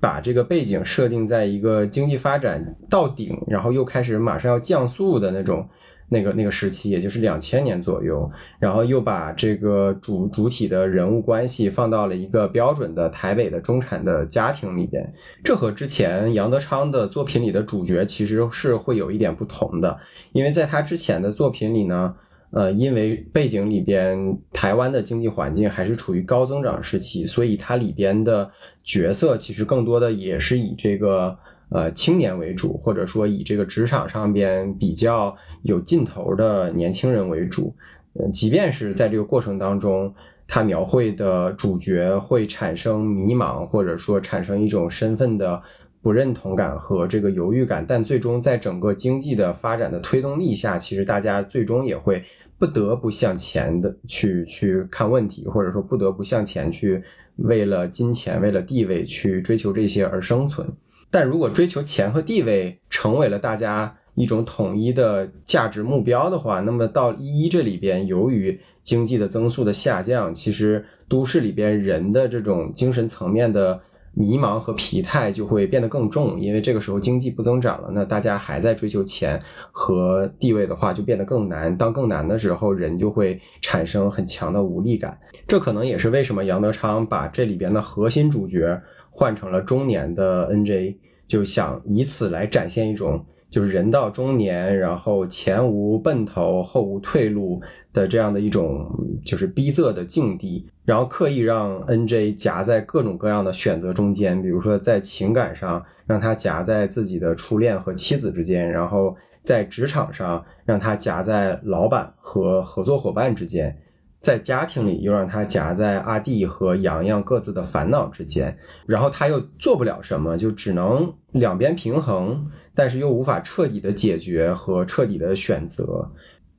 [0.00, 5.66] 把这个背景设定在一个经济发展到顶，然后又开始马上要降速的那种。
[6.12, 15.02] 那个那个时期，也就是两千年左右，然后又把这个主主体的人物关系放到了一个标准的台北的中产的家庭里边。
[15.42, 19.98] 这和之前杨德昌的作品里的主角其实是会有一点不同的，
[20.32, 22.14] 因为在他之前的作品里呢，
[22.50, 28.50] 呃，因为背景里边台湾的经济环境还是处于高增长时期，所以它里边的
[28.84, 31.36] 角色其实更多的也是以这个。
[31.72, 37.74] 呃，青年为主，或者说以这个职场上边比较有劲头的年轻人为主。
[38.14, 40.14] 呃，即便是在这个过程当中，
[40.46, 45.62] 他描绘的主角会产生迷茫，或者说产生一种身份的
[46.02, 52.22] 不认同感和这个犹豫感，但最终在整个经济的发展的推动力下，其实大家最终也会
[52.58, 57.02] 不得不向前的去去看问题，或者说不得不向前去
[57.36, 60.68] 为了金钱、为了地位去追求这些而生存。
[61.12, 73.78] 但如果追求钱和地位成为了大家一种统一的价值目标的话，那么到一这里边，由于经济的增速的下降，其实都市里边人的这种精神层面的
[74.14, 79.40] 迷茫和疲态就会变得更重，因为这个时候经济不增长了，那大家还在追求钱
[79.70, 81.76] 和地位的话，就变得更难。
[81.76, 85.18] 当更难的时候，人就会产生很强的无力感。
[85.46, 88.80] 这可能也是为什么杨德昌把这里边的核心主角。
[89.14, 90.96] 换成了中年的 NJ，
[91.28, 97.60] 就想以此来展现一种就是人到中年，然后前无奔头后无退路
[97.92, 98.90] 的这样的一种
[99.24, 113.76] 就是逼仄的境地，然后刻意让 NJ 夹在各种各样的选择中间，比如说在情感上让他夹在自己的初恋和妻子之间，然后在职场上让他夹在老板和合作伙伴之间。
[114.22, 118.56] 在家庭里又让他夹在阿弟和洋洋各自的烦恼之间，
[118.86, 126.08] 然后他又做不了什么，就只能两边平衡，但是又无法彻底的解决和彻底的选择。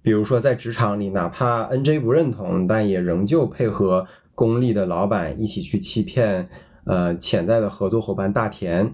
[0.01, 4.05] 比如说在职场里，哪怕 NJ 不认同，但也仍旧配合
[4.35, 6.49] 功利的老板一起去欺骗
[6.83, 8.93] 呃潜在的合作伙伴大田。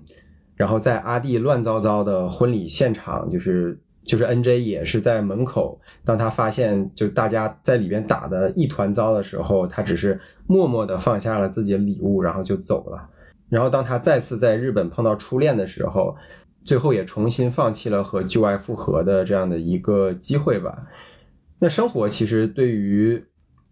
[0.55, 3.79] 然后在阿弟乱糟糟的婚礼现场，就是。
[4.09, 13.07] 就是 N J 也是在门口，当他发现就大家在里边打的一团糟的时候，他只是默默的放下了自己的礼物，然后就走了。
[13.49, 16.15] 然后当他再次在日本碰到初恋的时候，
[16.65, 20.87] 最后也重新放弃了和旧爱复合的这样的一个机会吧。
[21.59, 23.23] 那生活其实对于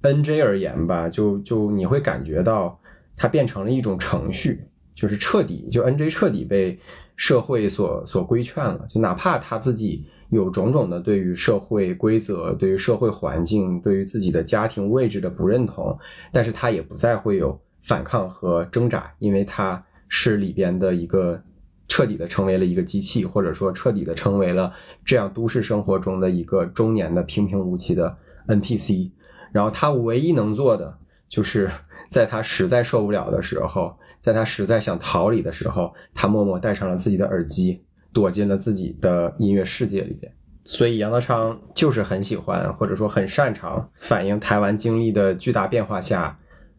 [0.02, 2.80] N J 而言吧，就就你会感觉到
[3.16, 6.80] 它变成了一种程序，就是彻底就 N J 彻底被
[7.16, 10.06] 社会所所规劝了，就哪怕他自己。
[10.30, 15.98] 有种种的对于社会规则、对于社会环境、对于自己的家庭位置的不认同，
[16.32, 21.42] 但是他也不再会有反抗和挣扎，因为他是里边的一个
[21.88, 24.74] 彻底的成为了一个机器，或者说彻底的成为了
[25.06, 28.18] 这样都市生活中的一个中年的平平无奇的
[28.48, 29.12] NPC。
[29.54, 30.98] 然后他唯一能做的，
[31.30, 31.72] 就是
[32.12, 37.82] 在他实在受不了的时候，在他实在想逃离的时候，他默默戴上了自己的耳机。
[38.14, 40.32] 躲进了自己的音乐世界里边，
[40.64, 46.38] 所以杨德昌就是很喜欢，或者说很擅长反映台湾经历的巨大变化下，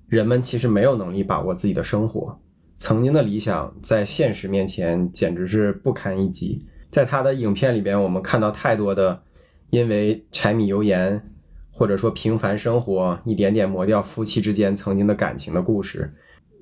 [0.09, 2.39] 人们其实没有能力把握自己的生活，
[2.77, 6.67] 曾经的理想在现实面前简直是不堪一击。
[6.91, 9.23] 在他的影片里边，我们看到太多的
[9.71, 11.23] 因为柴米油盐，
[11.71, 16.13] 或者说平凡生活，一点点磨掉夫妻之间曾经的感情的故事。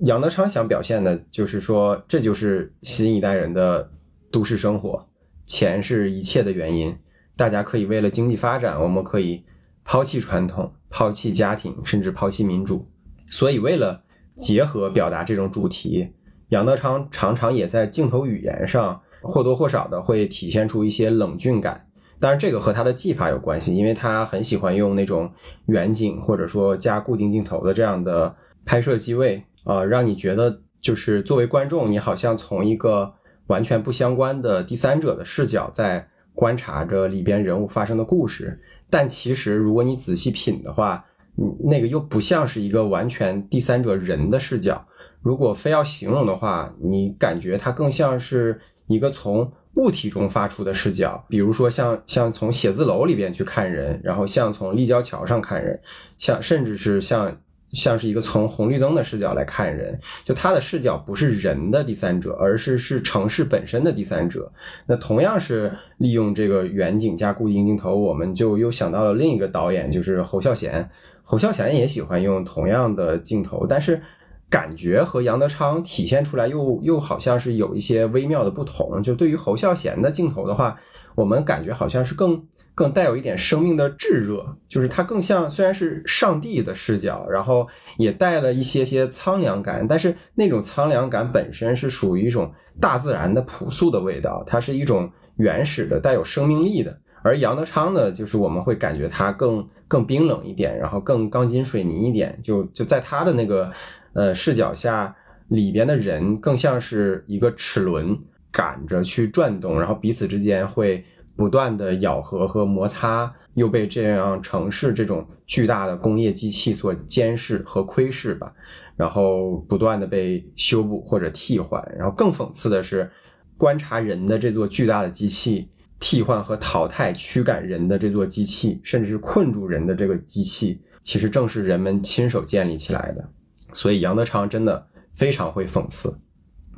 [0.01, 3.91] 杨德昌想表现的就是说，这就是新一代人的。
[4.31, 5.07] 都市生活，
[5.47, 6.97] 钱是一切的原因。
[7.37, 9.45] 大家可以为了经济发展，我们可以
[9.85, 12.89] 抛弃传统，抛弃家庭，甚至抛弃民主。
[13.27, 14.03] 所以，为了
[14.37, 16.09] 结合表达这种主题，
[16.49, 21.87] 杨德昌常常也在镜头语言上或多或少的会体现出一些冷峻感。
[22.19, 25.31] 当然，这个和他的技法有关系，因为他很喜欢用那种
[25.67, 33.13] 远景或者说加固定镜头的这样的拍摄机位，呃，让你觉得就是作为观众，你好像从一个。
[33.47, 41.05] 完全不相关的第三者的视角在观察着里边人物发生的故事，但其实如果你仔细品的话，
[41.39, 44.87] 嗯，那个又不像是一个完全第三者人的视角。
[45.23, 55.79] 如果非要形容的话，你感觉它更像是一个从物体中发出的视角，比如说像像从写字楼里边去看人，然后像从立交桥上看人，
[56.17, 57.37] 像甚至是像
[57.73, 64.51] 像是一个从红绿灯的视角来看人，就他的视角不是人的第三者，而是是城市本身的第三者。
[64.87, 70.89] 那同样是利用这个远景加固定镜头，我们就又想到了另一个导演，就是侯孝贤。
[71.25, 74.01] 侯孝贤也喜欢用同样的镜头，但是
[74.49, 79.03] 感觉和杨德昌体现出来又又好像是有一些微妙的不同。
[79.03, 80.79] 就对于侯孝贤的镜头的话，
[81.15, 82.47] 我们感觉好像是更。
[82.77, 87.67] 更带有一点生命的炙热，就是它更像虽然是上帝的视角，然后
[87.97, 96.95] 也带了一些些苍凉感，但是那种苍凉感本身是属于一种大自然的朴素的味道，它是一种原始的带有生命力的。
[97.25, 103.73] 而杨德昌呢，就是我们会感觉他更更冰冷一点，然后更钢筋水泥一点，就就在他的那个
[104.13, 105.17] 呃视角下，
[105.49, 108.15] 里边的人更像是一个齿轮
[108.53, 111.03] 赶着去转动，然后彼此之间会。
[111.37, 118.53] 不断的咬合和摩擦，又被这样城市这种巨大的工业机器所监视和窥视吧，
[118.97, 123.11] 然后不断的被修补或者替换，然后更讽刺的是，
[123.59, 125.69] 观察人的这座巨大的机器
[126.01, 133.29] 替换和淘汰驱赶人的这座机器，甚至是困住人的这个机器，其实正是人们亲手建立起来的。
[133.73, 136.19] 所以杨德昌真的非常会讽刺。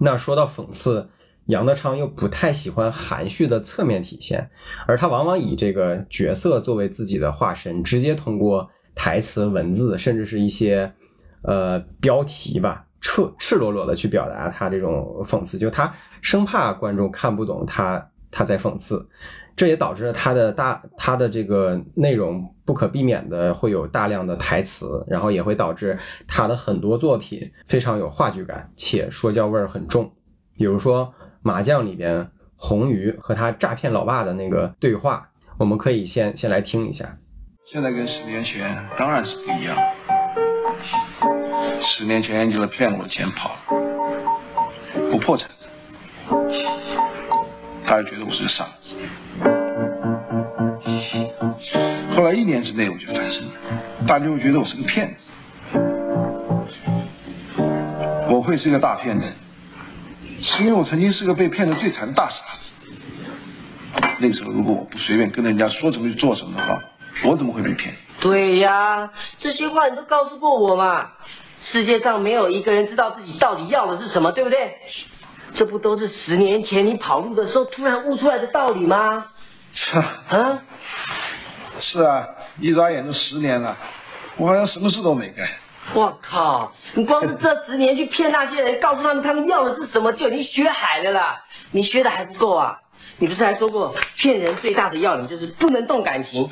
[0.00, 1.09] 那说到讽刺。
[1.49, 4.51] 杨德昌又不太喜欢含蓄的侧面体现，
[4.86, 10.92] 而他往往以这个角色作为自己的化身，直接通过台词、文字，甚至是一些
[11.40, 19.09] 呃标题吧，赤赤裸裸的去表达他这种讽刺，就他生怕观众看不懂他他在讽刺，
[19.57, 30.12] 这也导致了他的大他的这个内容不可避免的会有大量的台词，然后也会导致他的很多作品非常有话剧感，且说教味儿很重，
[30.55, 31.11] 比如说。
[31.43, 37.18] 麻将里边，红鱼和他诈骗老爸的那个对话，我们可以先先来听一下。
[37.64, 39.76] 现在跟十年前当然是不一样。
[41.80, 45.51] 十年前就是骗我钱跑了，不破产，
[47.86, 48.97] 大家觉得我是个傻子。
[52.11, 53.53] 后来一年之内我就翻身了，
[54.07, 55.30] 大家就觉得我是个骗子。
[58.30, 59.32] 我会是个大骗子。
[60.41, 62.74] 是因为我曾经是个被骗的最惨的大傻子。
[64.20, 66.80] 那个时候，如果我不随便跟人家说什么就做什么的话，
[67.24, 67.95] 我怎么会被骗？
[68.20, 71.11] 对呀，这些话你都告诉过我嘛。
[71.59, 74.76] 世界上没有一个人知道自己到底要的是什么，对不对？
[75.55, 79.24] 这不都是十年前你跑路的时候突然悟出来的道理吗？
[79.72, 80.62] 是啊，
[81.78, 82.26] 是啊，
[82.61, 83.76] 一眨眼都十年了，
[84.36, 85.47] 我好像什么事都没干。
[85.95, 86.70] 我靠！
[86.95, 91.43] 你光是这十年去骗那些人，告诉他们他们要的是什么，就已经学海了啦！
[91.70, 92.78] 你学的还不够啊！
[93.18, 96.49] 你不是还说过，骗人最大的要领就是不能动感情？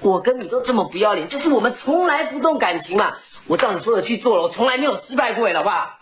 [0.00, 3.12] 我跟你都这么不要脸，就是我们从来不动感情嘛！
[3.46, 5.98] 我照你说的去做了，我从来没有失败过，老爸，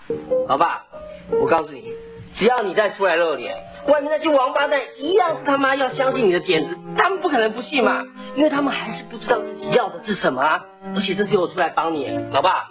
[0.47, 0.83] 老爸，
[1.31, 1.93] 我告诉你。
[2.39, 3.53] 只要你再出来露脸，
[3.89, 8.05] 外面那些王八蛋一样是他妈要相信你的点子，他们不可能不信嘛，
[8.37, 10.61] 因为他们还是不知道自己要的是什么啊。
[10.95, 12.69] 而且这次我出来帮你，老爸，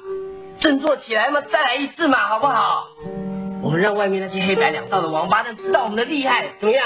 [0.57, 2.87] 振作起来嘛，再来一次嘛，好不好？
[3.61, 6.85] 我们让外面那些黑白两道的王八蛋知道我们的厉害，怎么样？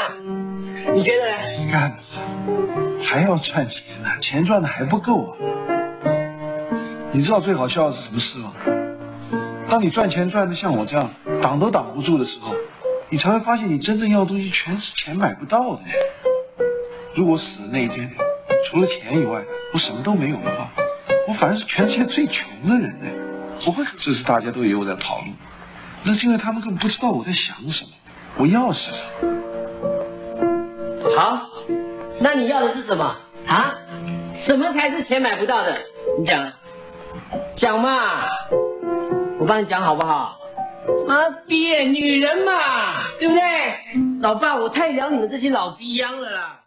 [0.95, 1.38] 你觉得呢？
[1.59, 1.95] 你看，
[2.99, 5.38] 还要赚钱呢，钱赚的还不够啊。
[7.11, 8.51] 你知道最好笑的是什么事吗？
[9.69, 11.07] 当你赚钱赚的像我这样
[11.41, 12.53] 挡都挡不住的时候，
[13.12, 15.82] 你才会发现你真正要的东西全是钱买不到的。
[17.14, 18.09] 如果死的那一天，
[18.64, 19.43] 除了钱以外
[19.74, 20.70] 我什么都没有的话，
[21.28, 23.05] 我反而是全世界最穷的人呢。
[23.66, 25.26] 不会，这是大家都以为我在跑路，
[26.03, 27.91] 那是因为他们根本不知道我在想什么，
[28.38, 28.97] 我要什么。
[31.14, 31.49] 好，
[32.18, 33.14] 那你要的是什么
[33.45, 33.76] 啊？
[34.34, 35.78] 什么才是钱买不到的？
[36.18, 36.49] 你讲，
[37.55, 38.24] 讲嘛。
[39.38, 40.38] 我帮你讲好不好？
[41.07, 44.19] 啊，别女人嘛，对不对？
[44.19, 46.59] 老爸，我太了你们这些老逼秧了啦。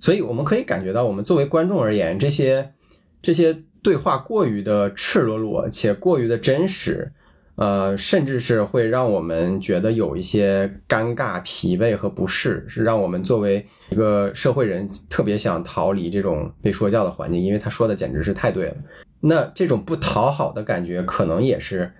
[0.00, 2.72] 所以我们可以感觉到，我们作为观众而言，这些
[3.20, 7.12] 这些对话过于的赤裸裸且过于的真实，
[7.56, 18.76] 呃，甚至是会让我们觉得有一些尴尬、疲惫和不适，是让我们作为一个社会人特别想逃离这种被说教的环境，因为他说的简直是太对了。
[19.20, 21.92] 那这种不讨好的感觉，可能也是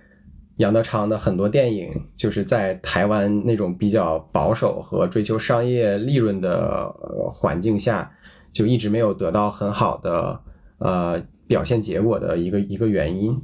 [0.57, 6.87] 杨德昌的很多电影，就是在台湾那种比较保守和追求商业利润的
[7.31, 8.11] 环境下，
[8.51, 10.39] 就一直没有得到很好的
[10.79, 13.41] 呃表现结果的一个一个原因。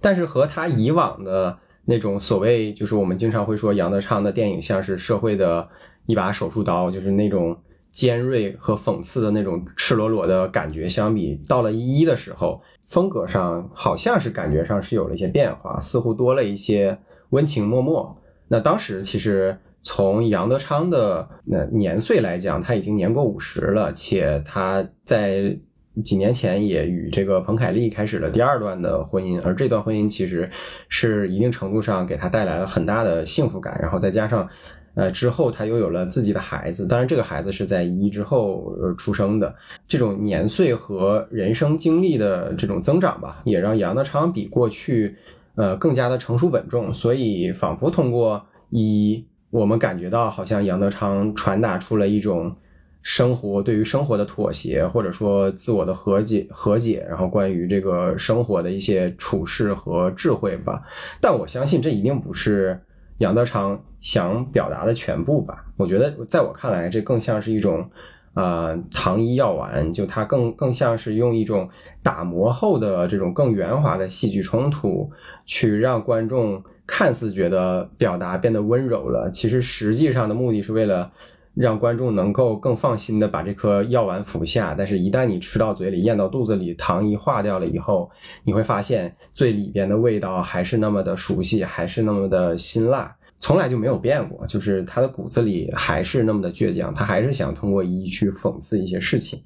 [0.00, 1.56] 但是和他以往的
[1.86, 5.68] 那种所谓，就是我们经常会说杨德昌的电影像是社会的
[6.06, 7.56] 一把手术刀，就是那种。
[7.92, 16.96] 尖锐和讽刺的那种赤裸裸的感觉相比，到了一一的时候，风格上好像是感觉上是有了一些变化，似乎多了一些
[17.30, 18.16] 温情脉脉。
[18.48, 25.58] 那当时其实从杨德昌的那年岁来讲，他已经年过五十了，且他在
[26.04, 30.48] 几年前也与这个彭凯丽开始了第二段的婚姻，而这段婚姻其实
[30.88, 34.48] 是一定程度上给他带来了很大的幸福感，然后再加上。
[34.96, 39.54] 呃，之后他又有了自己的孩子，当然这个孩子是在一之后呃出生的。
[39.86, 45.14] 这种年岁和人生经历的这种增长吧，也让杨德昌比过去
[45.54, 46.94] 呃更加的成熟稳重。
[46.94, 52.56] 所以仿佛通过一，我们感觉到好像杨德昌传达出了一种
[53.02, 60.82] 生活对于生活的妥协，或者说自我的和解和解，然后关于这个生活的一些处事和智慧吧。
[61.20, 62.80] 但我相信这一定不是。
[63.18, 67.88] 杨德昌想表达的全部吧，我觉得在我看来，这更像是一种，
[68.34, 71.68] 呃，糖衣药丸，就它更更像是用一种
[72.02, 75.10] 打磨后的这种更圆滑的戏剧冲突，
[75.44, 81.10] 去让观众看似觉得表达变得温柔了，其实实际上的目的是为了。
[81.56, 88.10] 让观众能够更放心的把这颗药丸服下，但是，一旦你吃到嘴里、咽到肚子里，糖一化掉了以后，
[88.44, 94.46] 你会发现最里边的味道还是那么的熟悉，还是那么的辛辣，从来就没有变过。
[94.46, 99.42] 就是他的骨子里还是那么的倔强，他还是想通过一一去讽刺一些事情。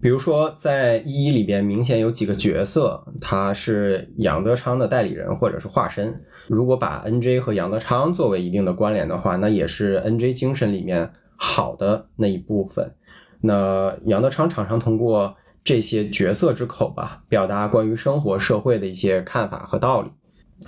[0.00, 6.18] 比如说，在一一里边，明显有几个角色，他是杨德昌的代理人或者是化身。
[6.48, 11.10] 如果把 N J 和杨德昌作为一定的关联的话，那也是 N J 精神里面。
[11.44, 12.94] 好的那一部分，
[13.40, 15.34] 那杨德昌常常通过
[15.64, 20.08] 这些角色之口吧，表达关于生活社会的一些看法和道理。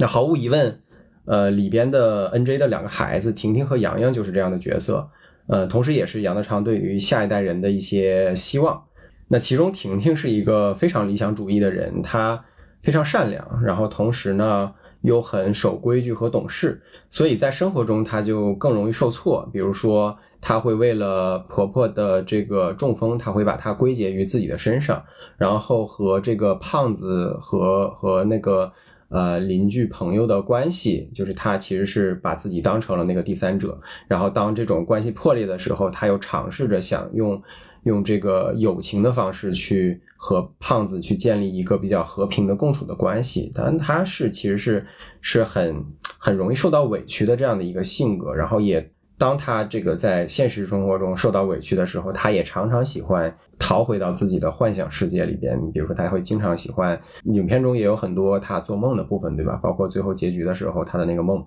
[0.01, 0.81] 那毫无疑问，
[1.27, 5.09] 呃，里边的 N J 的两个孩子婷婷和洋洋就是这样的角色，
[5.47, 8.83] 呃，同时也是杨德昌对于下一代人的一些希望。
[9.29, 12.45] 那其中婷婷是一个非常理想主义的人，她
[12.83, 14.75] 非常善良，然后同时呢。
[15.05, 19.47] 又很守规矩和懂事，所以在生活中她就更容易受挫。
[19.53, 20.17] 比如说，
[20.47, 25.03] 她会为了婆婆的这个中风，她会把它归结于自己的身上，
[25.39, 28.71] 然后和这个胖子和和那个
[29.09, 33.81] 呃邻居朋友的关系，就是她其实是把自己当成了那个第三者。
[34.07, 37.43] 然后当这种关系破裂的时候，她又尝试着想用。
[37.85, 44.87] 用这个友情的方式去和胖子去建立一个比较和平的共处的关系，但他是其实是
[45.21, 45.85] 是很
[46.17, 59.59] 很容易受到委屈的这样的一个性格，然后也当他这个在现实生活中受到委屈的时候，他也常常喜欢逃回到自己的幻想世界里边，比如说他会经常喜欢，影片中也有很多他做梦的部分，对吧？
[59.63, 61.43] 包括最后结局的时候，他的那个梦，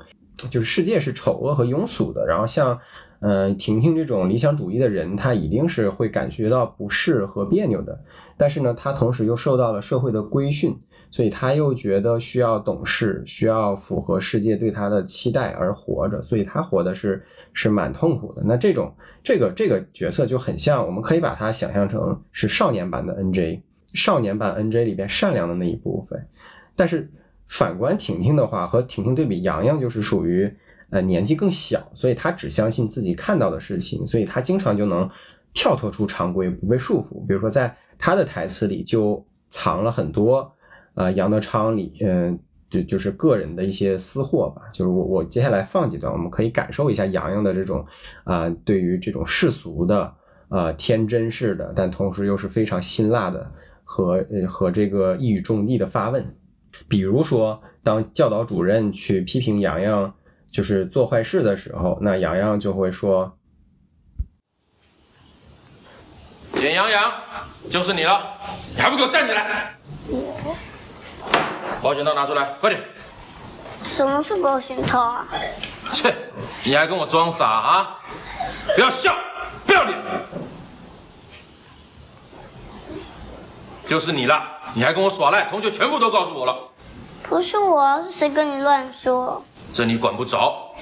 [0.49, 2.80] 就是世界是丑恶和庸俗的，然后像。
[3.20, 7.99] 嗯，婷婷这种理想主义的人，他一定是会感觉到不适和别扭的。
[8.38, 10.78] 但是呢，他同时又受到了社会的规训，
[11.10, 16.22] 所以他又觉得需要懂事，需要符合世界对他的期待而活着。
[16.22, 18.41] 所以他活的是是蛮痛苦的。
[18.45, 18.93] 那这种
[19.24, 23.62] 这个这个角色就很像，我们可以把它想象成是少年版的 N J，
[23.93, 26.28] 少年版 N J 里边善良的那一部分。
[26.76, 27.12] 但是
[27.47, 30.51] 反观婷婷的话，和婷婷对比，洋洋就是属于。
[30.89, 35.05] 呃，年纪更小，所以他只相信自己看到的事情，所以他经常就能
[35.51, 37.28] 跳脱出常规，不被束缚。
[37.28, 40.49] 比如说，在他的台词里就藏了很多，
[40.97, 42.37] 呃，杨德昌里，嗯，
[42.69, 44.63] 就就是个人的一些私货吧。
[44.73, 47.85] 就是我我接下来放几段，我们可以感受一下杨洋的这种
[48.25, 50.13] 啊，对于这种世俗的，
[50.49, 53.49] 呃，天真式的，但同时又是非常辛辣的
[53.85, 56.35] 和和这个一语中的的发问。
[56.89, 60.13] 比如说，当教导主任去批评杨洋。
[60.49, 63.37] 就是做坏事的时候，那洋洋就会说
[66.55, 67.11] ：“简阳洋，
[67.69, 68.17] 就是你了，
[68.73, 69.73] 你还不给我站起来！
[71.88, 72.81] 保险套拿出来，快点！
[73.85, 75.25] 什么是保险套啊？
[75.93, 76.13] 切，
[76.65, 77.95] 你还跟我装傻啊？
[78.75, 79.15] 不要笑，
[79.65, 79.97] 不要脸！
[83.88, 86.57] 就是你了，你还跟我耍赖，同学全部都告诉我了。
[87.23, 89.41] 不是我，是谁跟你乱说？”
[89.73, 90.73] 这你管不着。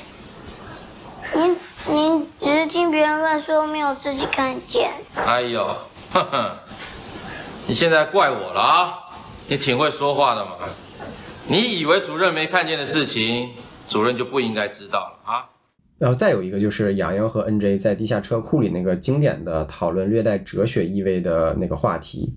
[1.36, 4.91] 您您只是听别人乱说，没有自己看见。
[5.24, 5.68] 哎呦，
[6.12, 6.51] 哼哼，
[7.68, 8.93] 你现在怪我了啊？
[9.47, 10.53] 你挺会说话的嘛。
[11.48, 13.50] 你以为主任没看见的事情，
[13.88, 15.46] 主任就不应该知道了啊？
[16.00, 22.34] 然后再有一个就是杨洋和 N J 在地下车库里那个经典的讨论略带哲学意味的那个话题。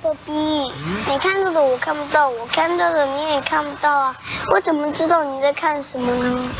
[0.00, 4.16] 爸比，你看到的我看不到，我看到的你也看不到啊！
[4.52, 6.50] 我怎么知道你在看什么呢？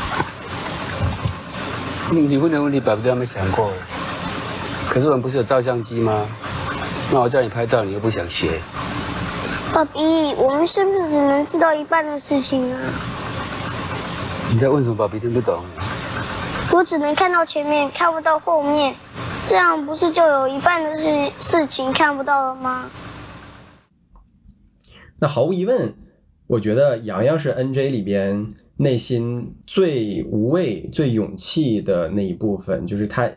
[2.11, 3.71] 你问的问题，爸比都没想过。
[4.89, 6.27] 可是我们不是有照相机吗？
[7.11, 8.59] 那我叫你拍照，你又不想学。
[9.75, 9.99] 爸比，
[10.37, 12.79] 我们是不是只能知道一半的事情啊？
[14.49, 14.95] 你在问什么？
[14.95, 15.61] 爸比听不懂。
[16.71, 18.95] 我只能看到前面，看不到后面，
[19.45, 22.89] 这样不是就有一半的事事情看不到了吗？
[25.19, 25.93] 那毫无疑问，
[26.47, 33.29] 我觉得洋洋是 NJ 里边内心最无畏、最勇气的那一部分，就是他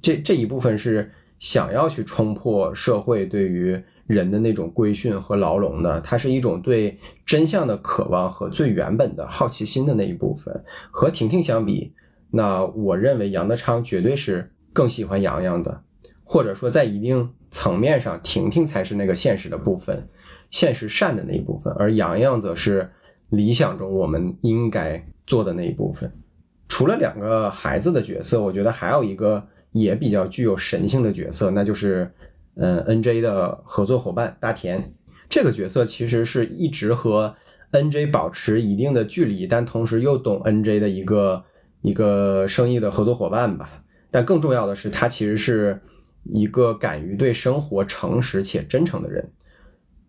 [0.00, 10.62] 这这一部分是想要去冲破社会对于人的那种规训和牢笼的，它是一种对真相的渴望和最原本的好奇心的那一部分。
[10.90, 11.92] 和婷婷相比，
[12.30, 15.82] 那我认为杨德昌绝对是更喜欢洋洋的，
[16.22, 20.08] 或者说在一定层面上，婷婷才是那个现实的部分。
[20.50, 22.90] 现实善的那一部分，而洋洋则是
[23.30, 26.12] 理想中我们应该做的那一部分。
[26.68, 29.42] 除了两个孩子的角色，我觉得还有一个
[29.72, 32.12] 也比较具有神性的角色，那就是
[32.56, 34.92] 嗯 NJ 的合作伙伴大田。
[35.28, 37.34] 这个角色其实是一直和
[37.72, 41.44] NJ 保持一定的距离，但同时又懂 NJ 的一个
[41.80, 43.82] 一个生意的合作伙伴吧。
[44.10, 45.80] 但更重要的是，他其实是
[46.24, 49.32] 一个敢于对生活诚实且真诚的人。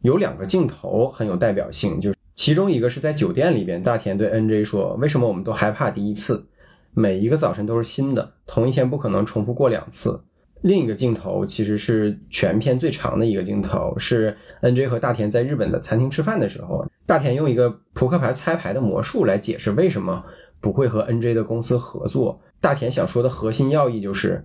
[0.02, 6.46] 有两个镜头很有代表性，就是其中一个是在酒店里边，大田对 NJ 说：“为什么我们都害怕第一次？
[6.92, 10.22] 每一个早晨都是新的，同一天不可能重复过两次。”
[10.64, 20.24] 另一个镜头其实是全片最长的一个镜头，是 NJ 和大田在日本的餐厅吃饭的时候，大田用一个扑克牌猜牌的魔术来解释为什么
[20.60, 22.42] 不会和 NJ 的公司合作。
[22.60, 24.44] 大田想说的核心要义就是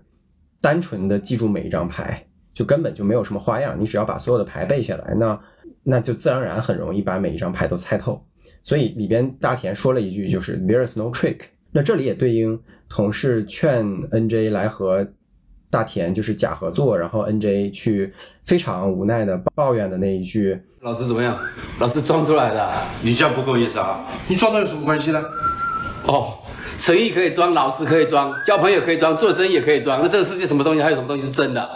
[0.61, 2.25] 单纯的记住每一张牌。
[2.51, 5.41] 就根本就没有什么花样，你只要把所有的牌背下来，那
[5.85, 8.21] 那就自然而然很容易把每一张牌都猜透。
[8.65, 11.43] 所以里边大田说了一句，就是 There is no trick。
[11.71, 15.07] 那这里也对应同事劝 NJ 来和
[15.71, 18.13] 大田就是假合作，然后 NJ 去
[18.45, 21.39] 非常无奈的抱怨的那一句：“老师怎么样？
[21.79, 22.71] 老师装出来的。
[23.03, 24.07] 你这样不够意思啊！
[24.29, 25.23] 你装的有什么关系呢？
[26.07, 26.33] 哦，
[26.79, 30.01] 诚意可以装，老师可以装，交朋友可以装，做生意也可以装。
[30.03, 31.69] 那这个世界什么东西还有什么东西是真的？”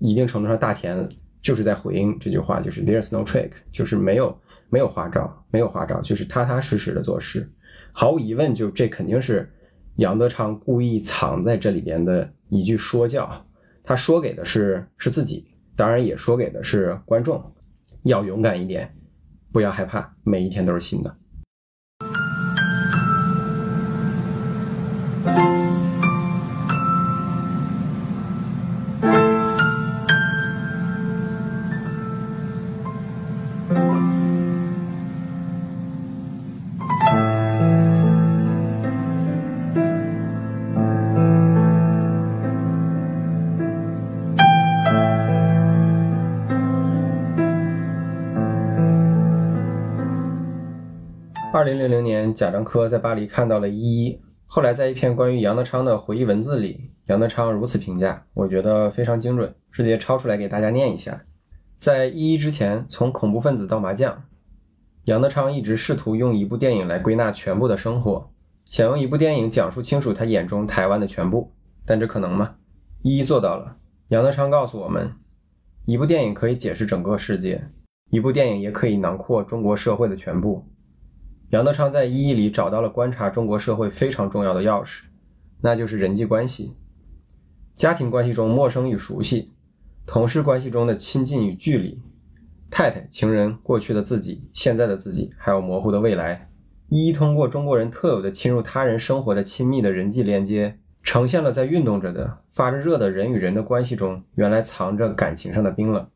[0.00, 1.08] 一定程度上，大田
[1.42, 4.36] 就是在回应这句话，就是 "There's no trick"，就是没有
[4.70, 7.48] 没有花招，没有花招，就是踏踏实实的做事。
[7.92, 9.52] 毫无疑问，就这肯定是
[9.96, 13.46] 杨德昌故意藏在这里边的一句说教。
[13.82, 17.42] 他说给的是是自己，当然也说给的是观众，
[18.04, 18.94] 要勇敢一点，
[19.50, 21.16] 不要害怕，每一天都是新的。
[51.72, 54.20] 零零零年，贾樟柯在巴黎看到了一一。
[54.46, 61.24] 后来，在一篇关于杨德昌的回忆文字里，杨德昌如此评价，我觉得非常精准，直接抄出来给大家念一下。
[61.78, 64.24] 在一一之前，从恐怖分子到麻将，
[65.04, 68.30] 杨德昌一直试图用一部电影来归纳全部的生活，
[68.66, 71.52] 想用一部电影讲述清楚他眼中台湾的全部，
[71.86, 72.56] 但这可能吗？
[73.00, 73.78] 一一做到了。
[74.08, 75.12] 杨德昌告诉我们，
[75.86, 77.64] 一部电影可以解释整个世界，
[78.10, 80.68] 一部电影也可以囊括中国社会的全部。
[81.52, 85.02] 杨德昌在《一一》里找到了观察中国社会非常重要的钥匙，
[85.60, 86.78] 那就是人际关系。
[87.74, 89.52] 家庭关系中陌生与熟悉，
[90.06, 92.00] 同事关系中的亲近与距离，
[92.70, 96.48] 太太、情人、过去的自己、现在的自己，还有模糊的未来，
[96.88, 106.08] 一一通过中国人特有的侵入他人生活的亲密的人际连接，呈现了在运动着的、发着热的人与人的关系中，原来藏着感情上的冰冷。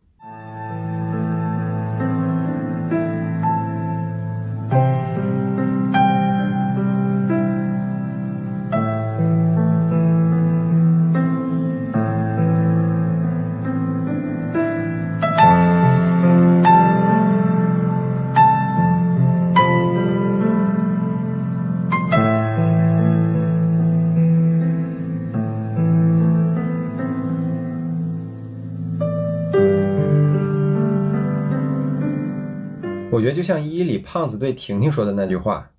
[33.27, 35.73] 觉得就像《一一》里胖子对婷婷说的那句话：“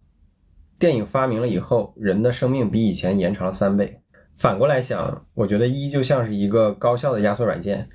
[0.77, 4.01] 电影发明了以后，人的生命比以前延长了三倍。”
[4.35, 7.87] 反过来想，我觉得《一一》就像是一个高效的压缩软件，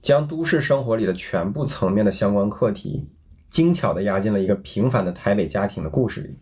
[0.00, 3.08] 将都市生活里的全部层面的相关课题，
[3.48, 6.36] 精巧地压进了一个平凡的台北家庭的故事里。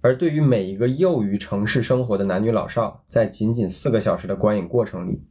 [0.00, 5.22] 而对于每一个囿于城市生活的男女老少，在仅仅四个小时的观影过程里，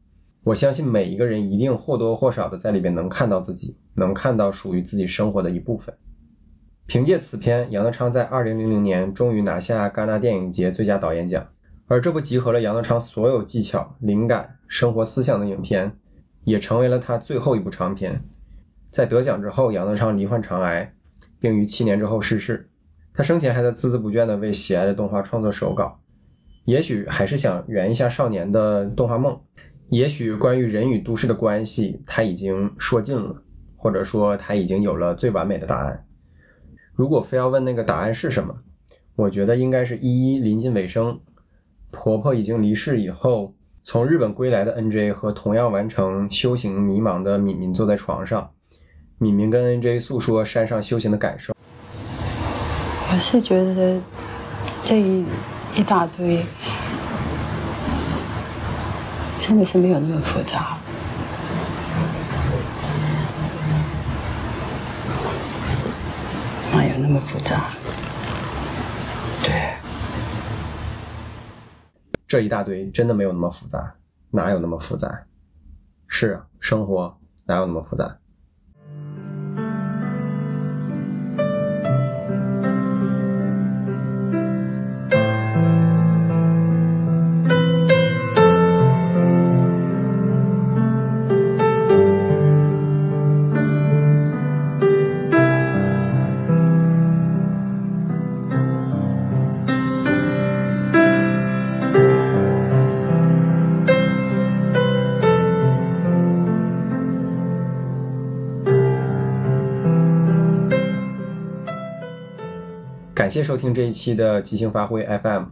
[0.45, 5.93] 我相信每一个人一定或多或少的在里边能看到自己，能看到属于自己生活的一部分。
[6.87, 11.43] 凭借此片，杨德昌在2000年终于拿下戛纳电影节最佳导演奖。
[11.87, 15.91] 而这部集合了杨德昌所有技巧、灵感、生活思想的影片，
[16.43, 18.23] 也成为了他最后一部长片。
[18.91, 20.93] 在得奖之后，杨德昌罹患肠癌，
[21.39, 22.69] 并于七年之后逝世。
[23.13, 25.99] 他生前还在孜孜不倦地为喜爱的动画创作手稿，
[26.65, 29.39] 也许还是想圆一下少年的动画梦。
[29.89, 33.41] 也许关于人与都市的关系，他已经说尽了，
[33.75, 36.04] 或者说他已经有了最完美的答案。
[36.95, 38.55] 如果非要问那个答案是什么，
[39.15, 41.19] 我觉得应该是一一临近尾声，
[41.91, 48.49] 婆婆已经离世以后，从日本归来的 NJ 和同样完成修行迷茫的敏敏坐在床上，
[49.17, 51.53] 敏敏跟 NJ 诉说山上修行的感受。
[53.11, 53.99] 我是觉得
[54.83, 55.25] 这一
[55.75, 56.45] 一大堆。
[59.37, 60.75] 真的是没有那么复杂，
[66.73, 67.69] 哪有那么复杂？
[69.43, 69.75] 对，
[72.27, 73.95] 这一大堆真的没有那么复杂，
[74.31, 75.23] 哪有那么复杂？
[76.07, 78.17] 是啊，生活哪有那么复杂？
[113.35, 115.43] 谢收听这一期的即兴发挥 FM，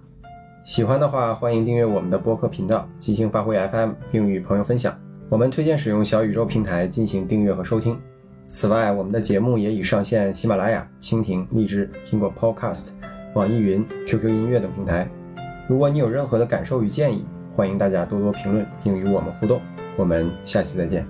[0.64, 4.98] 喜欢的话欢迎订阅我们的播客频道即兴发挥 FM，并与朋友分享。
[5.28, 8.00] 我们推荐使用小宇宙平台进行订阅和收听。
[8.48, 12.92] 此外，我们的节目也已上线喜马拉雅、蜻蜓、荔枝、苹果 Podcast、
[13.34, 15.06] 网易云、QQ 音乐等平台。
[15.68, 19.60] 如果你有任何的感受与建议，欢迎大家多多评论并与我们互动。
[19.98, 21.06] 我们下期再见。